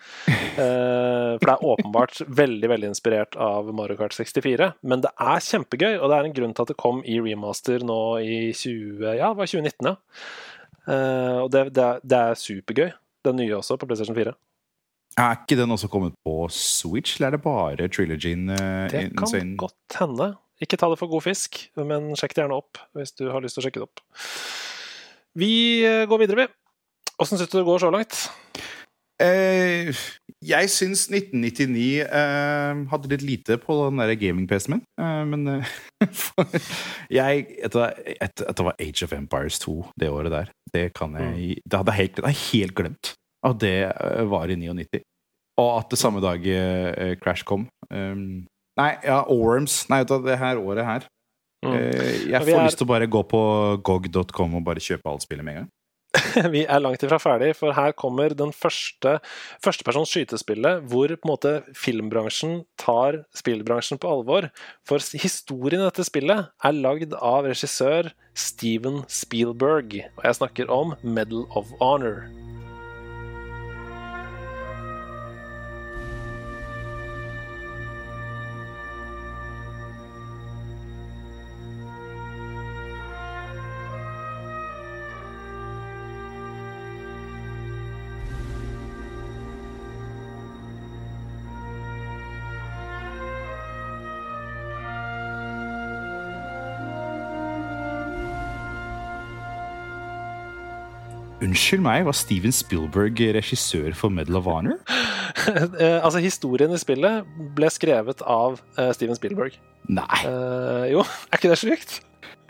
[0.56, 4.72] Uh, for det er åpenbart veldig veldig inspirert av Mario Kart 64.
[4.83, 7.85] Men det er kjempegøy, og det er en grunn til at det kom i remaster
[7.85, 9.92] nå i 20, ja, det var 2019.
[9.92, 9.96] ja.
[10.88, 12.94] Uh, og det, det, er, det er supergøy.
[13.24, 14.33] Den nye også, på PlayStation 4.
[15.20, 18.48] Er ikke den også kommet på Switch, eller er det bare trilogien?
[18.48, 19.59] Uh, det kan insane?
[19.61, 20.33] godt hende.
[20.61, 23.56] Ikke ta det for god fisk, men sjekk det gjerne opp hvis du har lyst
[23.56, 24.02] til å sjekke det opp.
[25.40, 25.52] Vi
[25.87, 26.48] eh, går videre, vi.
[27.20, 28.26] Åssen syns du det går så langt?
[29.20, 29.88] Eh,
[30.40, 34.85] jeg syns 1999 eh, hadde litt lite på den der gaming-PC-en min.
[35.00, 35.72] Eh, men eh,
[37.20, 41.64] jeg At det var Age of Empires 2 det året der, det kan jeg mm.
[41.64, 43.14] Det hadde jeg helt, helt glemt
[43.46, 45.02] at det eh, var i 99.
[45.60, 47.66] Og at det samme dag uh, Crash kom.
[47.92, 48.46] Um,
[48.80, 49.82] nei, ja, Orms.
[49.92, 51.08] Nei, det her året her.
[51.66, 51.74] Mm.
[51.74, 52.64] Uh, jeg får er...
[52.64, 53.42] lyst til å bare gå på
[53.84, 55.70] gog.com og bare kjøpe alt spillet med en gang.
[56.54, 59.18] vi er langt ifra ferdig, for her kommer den første
[59.62, 64.48] førstepersons skytespillet hvor på en måte filmbransjen tar spillbransjen på alvor.
[64.88, 70.96] For historien i dette spillet er lagd av regissør Steven Spielberg, og jeg snakker om
[71.04, 72.24] Medal of Honor.
[101.51, 104.79] Unnskyld meg, var Steven Spielberg regissør for Medal of Honor?
[105.40, 107.27] Eh, altså, historien i spillet
[107.57, 109.55] ble skrevet av uh, Steven Spielberg.
[109.88, 110.19] Nei.
[110.27, 111.94] Uh, jo, er ikke det sjukt?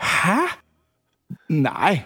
[0.01, 0.41] Hæ?
[1.53, 2.01] Nei.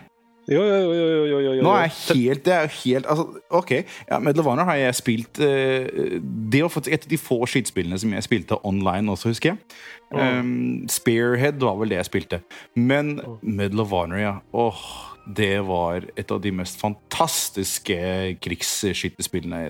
[0.52, 1.64] Jo, jo, jo, jo, jo, jo, jo.
[1.66, 3.72] Nå er jeg helt Det er helt altså, OK.
[4.12, 6.20] Ja, Medal of Honor har jeg spilt uh,
[6.52, 9.82] Det var faktisk et av de få skytespillene som jeg spilte online også, husker jeg.
[10.14, 12.44] Um, Spearhead var vel det jeg spilte.
[12.76, 14.38] Men Medal of Honor, ja.
[14.54, 14.86] Åh,
[15.26, 17.98] det var et av de mest fantastiske
[18.46, 19.62] krigsskytterspillene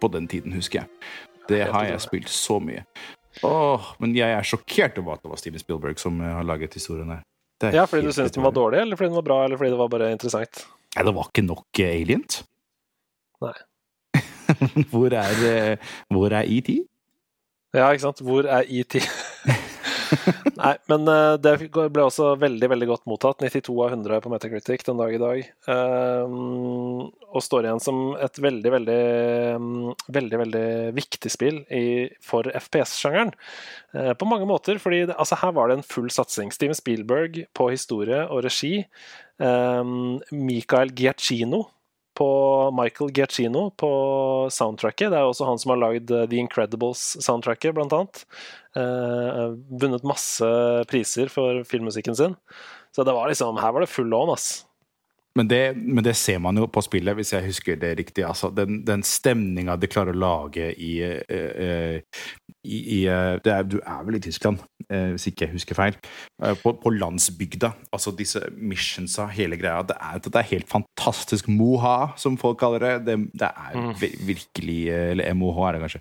[0.00, 1.12] på den tiden, husker jeg.
[1.48, 2.84] Det har jeg spilt så mye.
[3.46, 6.74] Åh, men jeg er sjokkert over at det var Steven Spielberg som eh, har laget
[6.76, 7.22] historien her.
[7.58, 9.60] Det er Ja, fordi du syntes den var dårlig, eller fordi den var bra, eller
[9.60, 10.66] fordi det var bare interessant?
[10.96, 12.42] Nei, det var ikke nok eh, aliens.
[13.44, 13.54] Nei.
[14.92, 16.70] hvor er, eh, hvor er ET?
[17.76, 18.22] Ja, ikke sant?
[18.24, 18.98] Hvor er ET?
[20.58, 23.42] Nei, men eh, det ble også veldig veldig godt mottatt.
[23.44, 25.48] 92 av 100 på Metacritic den dag i dag.
[25.68, 28.98] Um, og står igjen som et veldig, veldig
[29.58, 29.70] um,
[30.18, 30.66] veldig, veldig
[30.96, 31.86] viktig spill i,
[32.24, 33.32] for FPS-sjangeren.
[33.96, 36.52] Uh, på mange måter, fordi altså, her var det en full satsing.
[36.54, 38.82] Steven Spielberg på historie og regi.
[39.38, 41.68] Um, Michael Giacchino
[42.18, 42.28] på
[42.74, 43.90] Michael Giacchino på
[44.50, 45.12] soundtracket.
[45.12, 48.24] Det er også han som har lagd eh, The Incredibles-soundtracket, blant annet.
[48.78, 49.44] Eh,
[49.80, 50.48] vunnet masse
[50.90, 52.34] priser for filmmusikken sin.
[52.94, 54.50] Så det var liksom, her var det full lån, ass.
[55.38, 58.24] Men det, men det ser man jo på spillet, hvis jeg husker det riktig.
[58.26, 62.24] Altså, den den stemninga de klarer å lage i, eh, eh,
[62.68, 64.58] i, i eh, det er, Du er vel i Tyskland,
[64.90, 65.96] eh, hvis ikke jeg husker feil.
[66.42, 67.70] Eh, på, på landsbygda.
[67.92, 69.80] Altså disse missionsa, hele greia.
[69.88, 71.48] Det er, det er helt fantastisk.
[71.48, 72.94] Moha, som folk kaller det.
[73.08, 73.94] Det, det er Mm.
[74.26, 76.00] virkelig Eller MOH er det kanskje.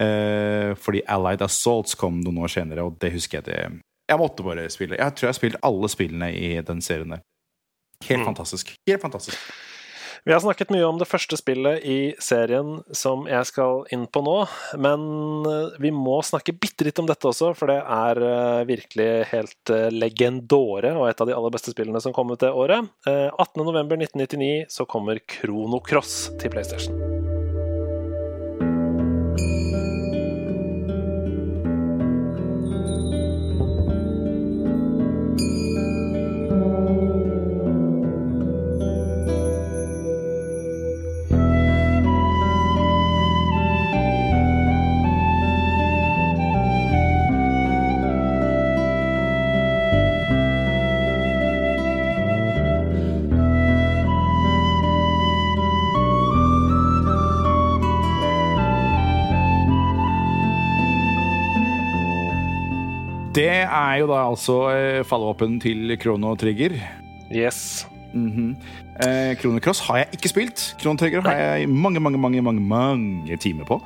[0.00, 3.60] Eh, fordi Allied Assaults kom noen år senere, og det husker jeg det
[4.08, 4.96] Jeg måtte bare spille.
[5.00, 7.20] Jeg tror jeg har spilt alle spillene i den serien der.
[8.06, 8.26] Helt Mm.
[8.28, 8.74] fantastisk.
[8.88, 9.38] Helt fantastisk.
[10.26, 14.24] Vi har snakket mye om det første spillet i serien som jeg skal inn på
[14.26, 14.34] nå,
[14.82, 15.04] men
[15.46, 19.74] eh, vi må snakke bitte litt om dette også, for det er eh, virkelig helt
[19.94, 22.90] legendåre og et av de aller beste spillene som kom ut det året.
[23.06, 24.50] Eh, 18.11.1999
[24.80, 27.15] så kommer Chrono Cross til PlayStation.
[63.36, 64.54] Det er jo da altså
[65.04, 66.78] fallvåpen til Krono Trigger.
[67.28, 67.84] Yes.
[68.16, 68.56] Mhm.
[69.04, 70.62] eh, Kronocross har jeg ikke spilt.
[70.80, 73.76] Kronotrigger har jeg mange mange, mange, mange, mange timer på.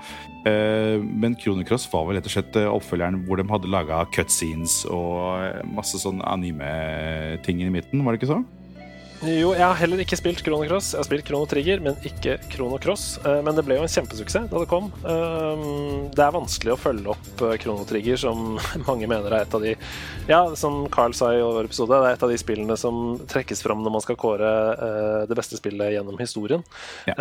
[0.46, 4.84] Eh, men Kronocross var vel rett og slett eh, oppfølgeren hvor de hadde laga cutscenes
[4.86, 8.38] og eh, masse sånn anime-ting i midten, var det ikke så?
[9.20, 10.94] Jo, jeg har heller ikke spilt Chrono Cross.
[10.94, 13.18] Jeg har spilt Chrono Trigger, men ikke Chrono Cross.
[13.20, 14.86] Eh, Men det ble jo en kjempesuksess da det kom.
[15.04, 15.64] Eh,
[16.16, 18.56] Det er vanskelig å følge opp eh, Chrono Trigger, som
[18.88, 19.74] mange mener er et av de
[20.30, 23.60] Ja, som Carl sa i vår episode, det er et av de spillene som trekkes
[23.66, 24.50] fram når man skal kåre
[25.28, 26.62] det beste spillet gjennom historien.
[27.08, 27.14] Ja.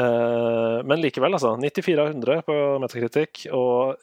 [0.87, 1.55] Men likevel, altså.
[1.59, 3.99] 94 av 100 på Metacritic, og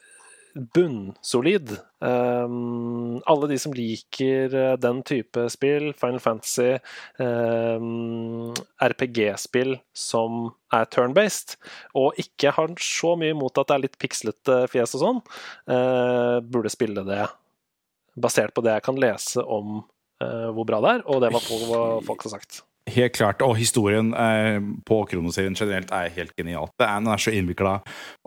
[0.75, 1.73] bunnsolid.
[2.03, 6.77] Um, alle de som liker eh, den type spill, Final Fantasy,
[7.21, 8.53] um,
[8.83, 11.57] RPG-spill som er turn-based,
[11.97, 15.21] og ikke har så mye imot at det er litt pikslete fjes og sånn,
[15.73, 17.25] uh, burde spille det
[18.17, 19.81] basert på det jeg kan lese om
[20.23, 22.63] uh, hvor bra det er, og det var på hva folk har sagt.
[22.87, 23.41] Helt klart.
[23.43, 26.71] Og historien eh, på Kronoserien generelt er helt genialt.
[26.79, 27.73] Det er, den er så innvikla,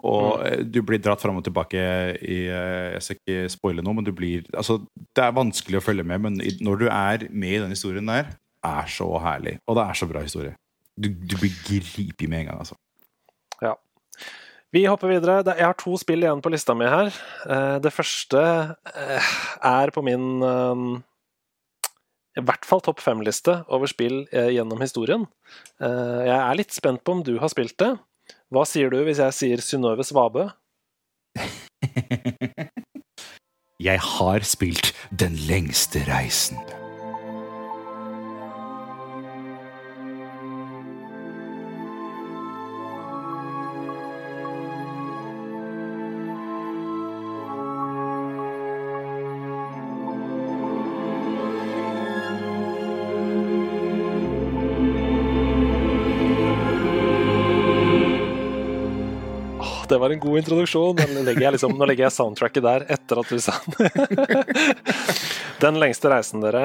[0.05, 0.67] og mm.
[0.69, 1.81] du blir dratt fram og tilbake
[2.21, 4.81] i eh, Jeg skal ikke spoile noe, men du blir Altså,
[5.17, 8.35] det er vanskelig å følge med, men når du er med i den historien der,
[8.61, 9.57] er så herlig.
[9.67, 10.55] Og det er så bra historie.
[11.01, 12.77] Du, du blir gripet med en gang, altså.
[13.65, 13.75] Ja.
[14.71, 15.41] Vi hopper videre.
[15.57, 17.11] Jeg har to spill igjen på lista mi her.
[17.49, 18.43] Eh, Det første
[18.95, 19.31] eh,
[19.67, 20.85] er på min eh,
[22.39, 25.27] i hvert fall topp fem-liste over spill eh, gjennom historien.
[25.83, 27.93] Eh, Jeg er litt spent på om du har spilt det.
[28.55, 30.49] Hva sier du hvis jeg sier Synnøve Svabø?
[33.81, 36.59] Jeg har spilt Den lengste reisen.
[59.91, 61.01] Det var en god introduksjon.
[61.27, 64.45] Legger liksom, nå legger jeg soundtracket der etter at du sa den.
[65.61, 66.63] Den lengste reisen, dere.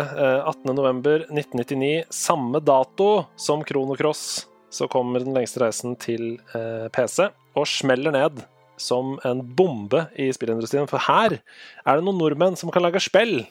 [0.48, 1.88] 18.11.1999.
[1.98, 8.16] Eh, Samme dato som Kronocross så kommer den lengste reisen til eh, PC og smeller
[8.16, 8.40] ned
[8.80, 10.88] som en bombe i spillindustrien.
[10.92, 13.42] For her er det noen nordmenn som kan lage spill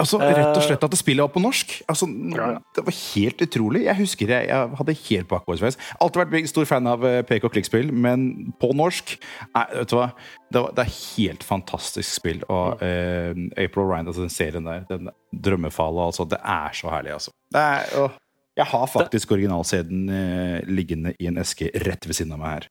[0.00, 1.74] Altså, Rett og slett at det spillet var på norsk.
[1.90, 3.84] Altså, Det var helt utrolig.
[3.86, 5.78] Jeg husker jeg, jeg hadde helt bakoversveis.
[6.02, 9.14] Alltid vært stor fan av eh, PK klikkspill, men på norsk
[9.54, 10.08] nei, vet du hva?
[10.50, 12.42] Det, var, det er helt fantastisk spill.
[12.52, 17.16] Og uh, April Ryan, altså den serien der, den drømmefallet, altså, det er så herlig,
[17.16, 17.34] altså.
[17.54, 18.20] Er, uh,
[18.58, 22.70] jeg har faktisk originalseden uh, liggende i en eske rett ved siden av meg her.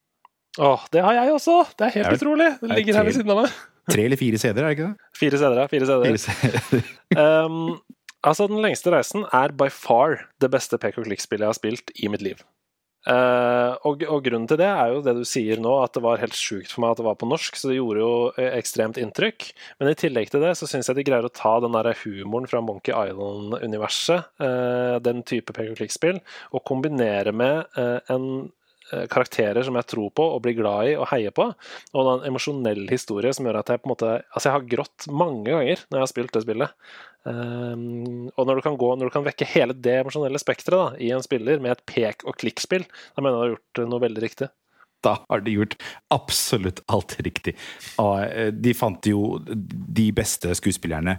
[0.63, 1.59] Åh, det har jeg også!
[1.79, 2.49] Det er helt er, utrolig.
[2.61, 3.61] Den ligger her ved siden av meg.
[3.91, 5.11] Tre eller fire CD-er, er det ikke det?
[5.19, 6.89] Fire CD-er, fire CD-er.
[7.19, 7.77] um,
[8.23, 11.95] altså, Den lengste reisen er by far det beste pek og klikk-spillet jeg har spilt
[11.99, 12.43] i mitt liv.
[13.03, 16.21] Uh, og, og, grunnen til det er jo det du sier nå, at det var
[16.21, 18.99] helt sjukt for meg at det var på norsk, så det gjorde jo eh, ekstremt
[19.01, 19.49] inntrykk.
[19.81, 22.47] Men i tillegg til det så syns jeg de greier å ta den der humoren
[22.47, 26.23] fra Monkey Island-universet, uh, den type pek og klikk-spill,
[26.55, 28.29] og kombinere med uh, en
[29.09, 31.47] karakterer som jeg tror på og blir glad i og heier på.
[31.93, 35.07] Og en emosjonell historie som gjør at jeg på en måte Altså, jeg har grått
[35.09, 36.75] mange ganger når jeg har spilt det spillet.
[37.23, 41.13] Um, og når du, kan gå, når du kan vekke hele det emosjonelle spekteret i
[41.15, 44.23] en spiller med et pek- og klikk-spill, da mener jeg du har gjort noe veldig
[44.25, 44.49] riktig.
[45.03, 45.77] Da har de gjort
[46.15, 47.55] absolutt alt riktig.
[47.99, 51.17] Eh, de fant jo de beste skuespillerne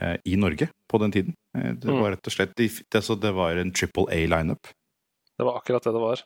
[0.00, 1.36] eh, i Norge på den tiden.
[1.52, 2.10] Det var mm.
[2.14, 4.70] rett og slett det, det var en triple A-lineup.
[5.38, 6.20] Det var akkurat det det var.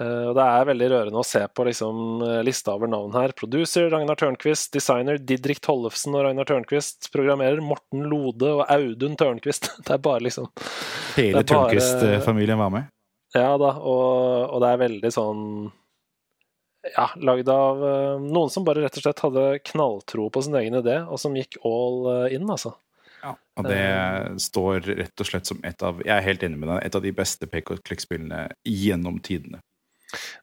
[0.00, 3.30] Uh, og Det er veldig rørende å se på liksom, eh, lista over navn her.
[3.38, 9.70] Producer Ragnar Tørnquist, designer Didrik Tollefsen og Ragnar Tørnquist, programmerer Morten Lode og Audun Tørnquist.
[9.86, 10.50] Det er bare liksom
[11.14, 12.90] Hele Tørnquist-familien var med?
[13.36, 15.42] Ja da, og, og, det er veldig sånn
[16.96, 20.80] ja, lagd av uh, noen som bare rett og slett hadde knalltro på sin egen
[20.80, 22.74] idé, og som gikk all in, altså.
[23.22, 23.82] Ja, og det
[24.42, 27.02] står rett og slett som et av Jeg er helt enig med deg, et av
[27.04, 29.60] de beste pk-klikkspillene gjennom tidene.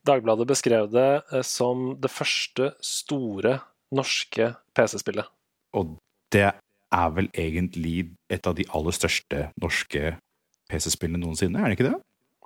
[0.06, 3.58] Dagbladet beskrev det uh, som det første store
[3.96, 5.30] norske PC-spillet.
[5.78, 5.96] Og
[6.34, 10.16] det er vel egentlig et av de aller største norske
[10.72, 11.98] PC-spillene noensinne, er det ikke det?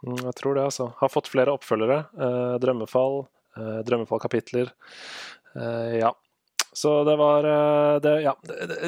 [0.05, 0.89] Mm, jeg tror det, altså.
[1.01, 2.05] Har fått flere oppfølgere.
[2.15, 3.23] Uh, Drømmefall,
[3.59, 4.69] Drømmefall-kapitler.
[5.99, 6.11] ja,
[6.73, 8.33] så det var eh, det, ja.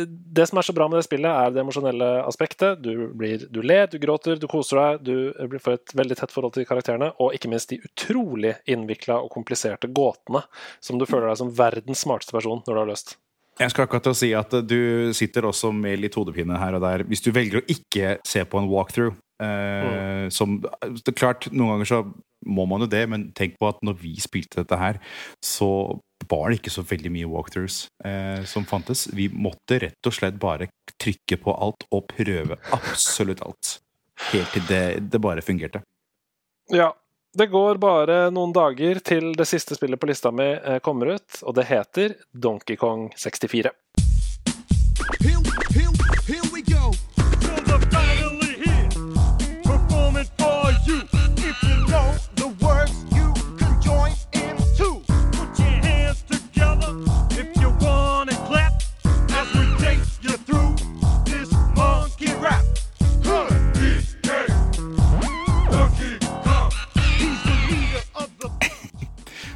[0.08, 2.82] det, som er så bra med det spillet, er det emosjonelle aspektet.
[2.84, 5.10] Du, blir, du ler, du gråter, du koser deg,
[5.50, 9.34] du får et veldig tett forhold til karakterene, og ikke minst de utrolig innvikla og
[9.34, 10.44] kompliserte gåtene
[10.84, 13.18] som du føler deg som verdens smarteste person når du har løst.
[13.60, 16.86] Jeg skal akkurat til å si at du sitter også med litt hodepine her og
[16.86, 17.04] der.
[17.10, 20.28] Hvis du velger å ikke se på en walkthrough, Uh, mm.
[20.30, 22.00] som det er Klart, noen ganger så
[22.46, 25.00] må man jo det, men tenk på at når vi spilte dette her,
[25.42, 25.98] så
[26.30, 29.08] var det ikke så veldig mye walkthroughs eh, som fantes.
[29.14, 30.70] Vi måtte rett og slett bare
[31.02, 33.78] trykke på alt og prøve absolutt alt.
[34.32, 35.84] Helt til det, det bare fungerte.
[36.72, 36.94] Ja.
[37.32, 41.38] Det går bare noen dager til det siste spillet på lista mi eh, kommer ut,
[41.48, 43.72] og det heter Donkey Kong 64.
[45.22, 45.40] Here,
[45.72, 45.91] here,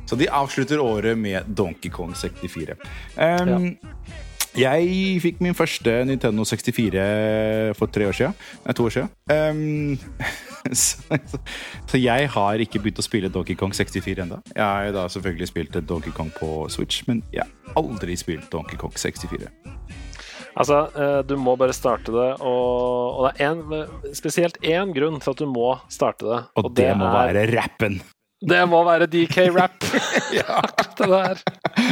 [0.06, 2.78] Så de avslutter året med Donkey Kong 64.
[3.18, 4.14] Um, ja.
[4.56, 8.36] Jeg fikk min første Nintendo 64 for tre år siden.
[8.64, 9.10] Nei, to år siden.
[9.28, 9.98] Um,
[10.72, 11.20] så,
[11.84, 14.40] så, jeg har ikke begynt å spille Donkey Kong 64 ennå.
[14.54, 18.80] Jeg har da selvfølgelig spilt Donkey Kong på Switch, men jeg har aldri spilt Donkey
[18.80, 19.52] Kong 64.
[20.56, 25.20] Altså, eh, du må bare starte det, og, og det er en, spesielt én grunn
[25.20, 26.44] til at du må starte det.
[26.56, 28.00] Og, og det, det, må er, være rappen.
[28.50, 29.86] Det må være DK-rap.
[30.40, 30.62] ja.
[30.98, 31.42] det der.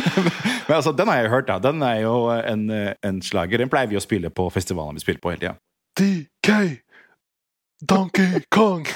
[0.68, 1.58] Men altså, den har jeg hørt, da.
[1.60, 2.70] Den er jo en,
[3.04, 3.58] en slager.
[3.58, 5.58] Den pleier vi å spille på festivalene vi spiller på hele tida.
[6.00, 6.80] DK!
[7.90, 8.88] Donkey Kong!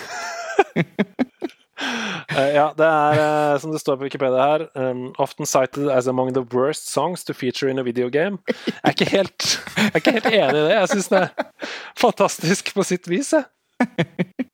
[2.37, 6.07] Uh, ja, det er uh, som det står på Wikipedia her um, Often cited as
[6.07, 8.37] among the worst songs to feature in a video game.
[8.47, 10.73] Jeg er ikke helt, jeg er ikke helt enig i det.
[10.73, 11.61] Jeg syns det er
[11.97, 13.33] fantastisk på sitt vis.
[13.33, 14.46] Jeg.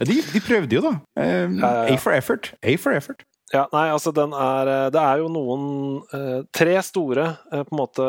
[0.00, 0.94] De, de, prøvde jo, da.
[1.16, 2.52] Um, ja, ja, A for effort.
[2.62, 3.24] A for effort.
[3.52, 5.64] Ja, nei, altså den er eh, Det er jo noen
[6.08, 8.06] uh, Tre store uh, på en måte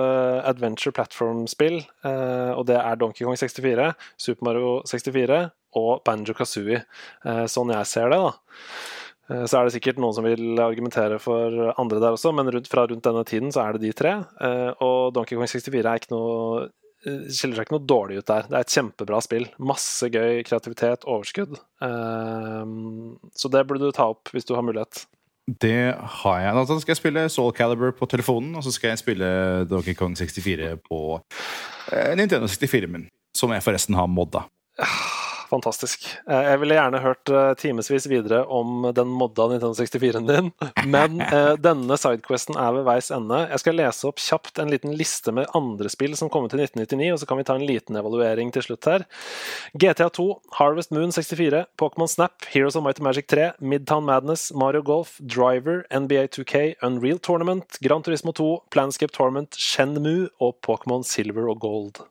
[0.48, 1.82] adventure platform-spill.
[2.04, 5.44] Og det er Donkey Kong 64, Super Mario 64
[5.74, 6.84] og Banjo Kazooie,
[7.50, 8.60] sånn jeg ser det, da.
[9.32, 12.70] Eh, så er det sikkert noen som vil argumentere for andre der også, men rundt,
[12.72, 14.18] fra rundt denne tiden så er det de tre.
[14.44, 16.72] Eh, og Donkey Kong 64 er ikke noe eh,
[17.04, 18.46] skiller seg ikke noe dårlig ut der.
[18.50, 19.48] Det er et kjempebra spill.
[19.60, 21.58] Masse gøy kreativitet, overskudd.
[21.84, 25.04] Så det burde du ta opp hvis du har mulighet.
[25.44, 26.56] Det har jeg.
[26.56, 29.28] Da skal jeg spille Soul Caliber på telefonen, og så skal jeg spille
[29.68, 31.00] Donkey Kong 64 på
[32.16, 34.46] Nintendo 64 min, som jeg forresten har modda.
[35.54, 36.08] Fantastisk.
[36.30, 40.50] Eh, jeg ville gjerne hørt eh, timevis videre om den modda 1964-en din,
[40.96, 43.44] men uh, denne sidequesten er ved veis ende.
[43.52, 46.64] Jeg skal lese opp kjapt en liten liste med andre spill som kom ut i
[46.64, 49.06] 1999, og så kan vi ta en liten evaluering til slutt her.
[49.78, 50.28] GTA2,
[50.58, 55.84] Harvest Moon 64, Pokémon Snap, Heroes of Mighty Magic 3, Midtown Madness, Mario Golf, Driver,
[55.94, 62.08] NBA 2K, Unreal Tournament, Gran Turismo 2, Planscape Torment, Shenmue og Pokémon Silver og Gold.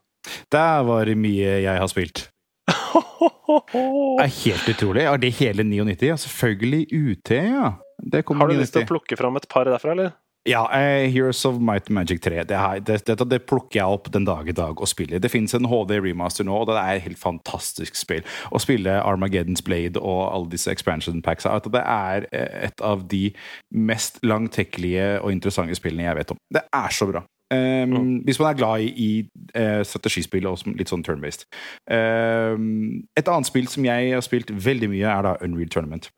[0.55, 2.29] Der var det mye jeg har spilt.
[2.67, 5.05] Det er helt utrolig.
[5.07, 6.07] Er det hele 99?
[6.07, 7.71] Ja, selvfølgelig UT, ja.
[8.13, 10.13] Har du lyst til å plukke fram et par derfra, eller?
[10.43, 12.43] Ja, uh, Heroes of Might and Magic 3.
[12.43, 15.21] Det, her, det, det, det, plukker jeg opp den dag i dag og spiller.
[15.23, 18.25] Det fins en HD remaster nå, og det er et helt fantastisk spill.
[18.51, 23.29] Å spille Armageddon's Blade og alle disse expansion packs Det er eh, et av de
[23.71, 26.43] mest langtekkelige og interessante spillene jeg vet om.
[26.51, 27.23] Det er så bra.
[27.53, 28.13] Um, mm.
[28.25, 29.09] Hvis man er glad i, i
[29.57, 31.45] uh, strategispill og litt sånn turn-based.
[31.85, 36.09] Um, et annet spill som jeg har spilt veldig mye, er da Unreal Tournament.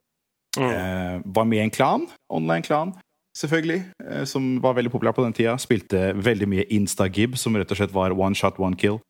[0.56, 0.70] Mm.
[0.70, 2.94] Uh, var med i en klan, online-klan,
[3.36, 5.58] selvfølgelig, uh, som var veldig populær på den tida.
[5.62, 9.02] Spilte veldig mye Instagib, som rett og slett var one shot, one kill.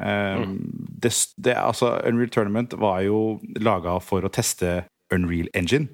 [0.00, 0.58] Um, mm.
[1.02, 5.90] det, det, altså, Unreal Tournament var jo laga for å teste Unreal Engine.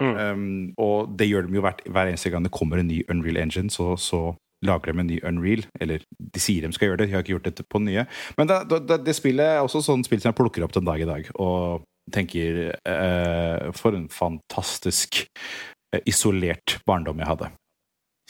[0.00, 0.14] Mm.
[0.18, 3.38] Um, og det gjør de jo hver, hver, eneste gang det kommer en ny Unreal
[3.44, 4.32] Engine, så, så
[4.66, 5.64] lager dem en ny Unreal.
[5.80, 8.06] Eller de sier de skal gjøre det, de har ikke gjort dette på nye.
[8.38, 11.02] Men det, det, det spillet er også sånn spill som jeg plukker opp den dag
[11.02, 11.28] i dag.
[11.42, 17.50] Og tenker eh, For en fantastisk eh, isolert barndom jeg hadde.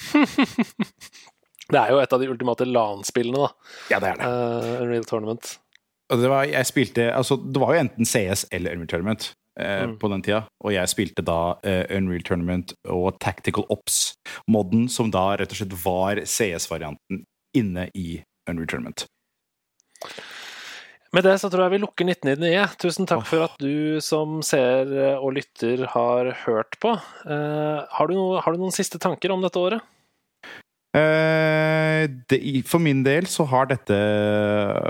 [1.72, 3.70] det er jo et av de ultimate LAN-spillene, da.
[3.94, 4.30] Ja, det er det.
[4.30, 5.56] Uh, Unreal Tournament.
[6.14, 9.96] Det var, jeg spilte, altså, det var jo enten CS eller Unreal Tournament eh, mm.
[10.00, 10.42] på den tida.
[10.64, 15.76] Og jeg spilte da eh, Unreal Tournament og Tactical Ops-moden, som da rett og slett
[15.84, 17.24] var CS-varianten
[17.56, 19.06] inne i Unreal Tournament.
[21.14, 22.78] Med det så tror jeg vi lukker 1999.
[22.82, 26.96] Tusen takk for at du som ser og lytter har hørt på.
[27.22, 29.84] Uh, har, du no, har, du noen siste tanker om dette året?
[30.94, 33.94] Uh, det, for min del så har dette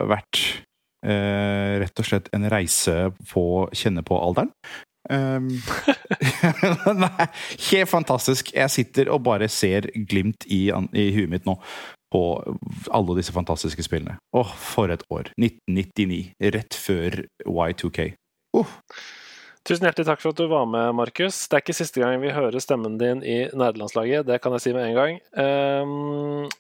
[0.09, 0.64] vært
[1.05, 3.45] Eh, rett og slett en reise på
[3.77, 4.53] kjenne på alderen.
[5.05, 5.51] Um,
[7.03, 7.27] nei,
[7.69, 8.55] helt fantastisk.
[8.57, 11.59] Jeg sitter og bare ser glimt i, i huet mitt nå
[12.15, 12.23] på
[12.95, 14.17] alle disse fantastiske spillene.
[14.33, 15.33] Åh, oh, for et år.
[15.37, 16.23] 1999.
[16.55, 18.13] Rett før Y2K.
[18.57, 18.75] Uh.
[19.65, 21.39] Tusen hjertelig takk for at du var med, Markus.
[21.49, 24.75] Det er ikke siste gang vi hører stemmen din i nerdelandslaget, det kan jeg si
[24.77, 25.17] med en gang.
[25.41, 26.51] Um,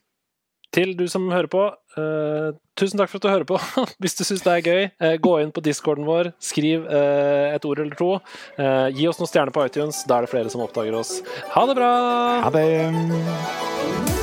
[0.75, 1.67] til du som hører på,
[1.99, 2.49] uh,
[2.79, 3.61] tusen takk for at du hører på.
[4.03, 7.69] Hvis du syns det er gøy, uh, gå inn på discorden vår, skriv uh, et
[7.69, 8.11] ord eller to.
[8.95, 11.17] gi oss noen stjerner på iTunes, da er det flere som oppdager oss.
[11.55, 11.95] Ha det bra!
[12.47, 14.14] Ha det!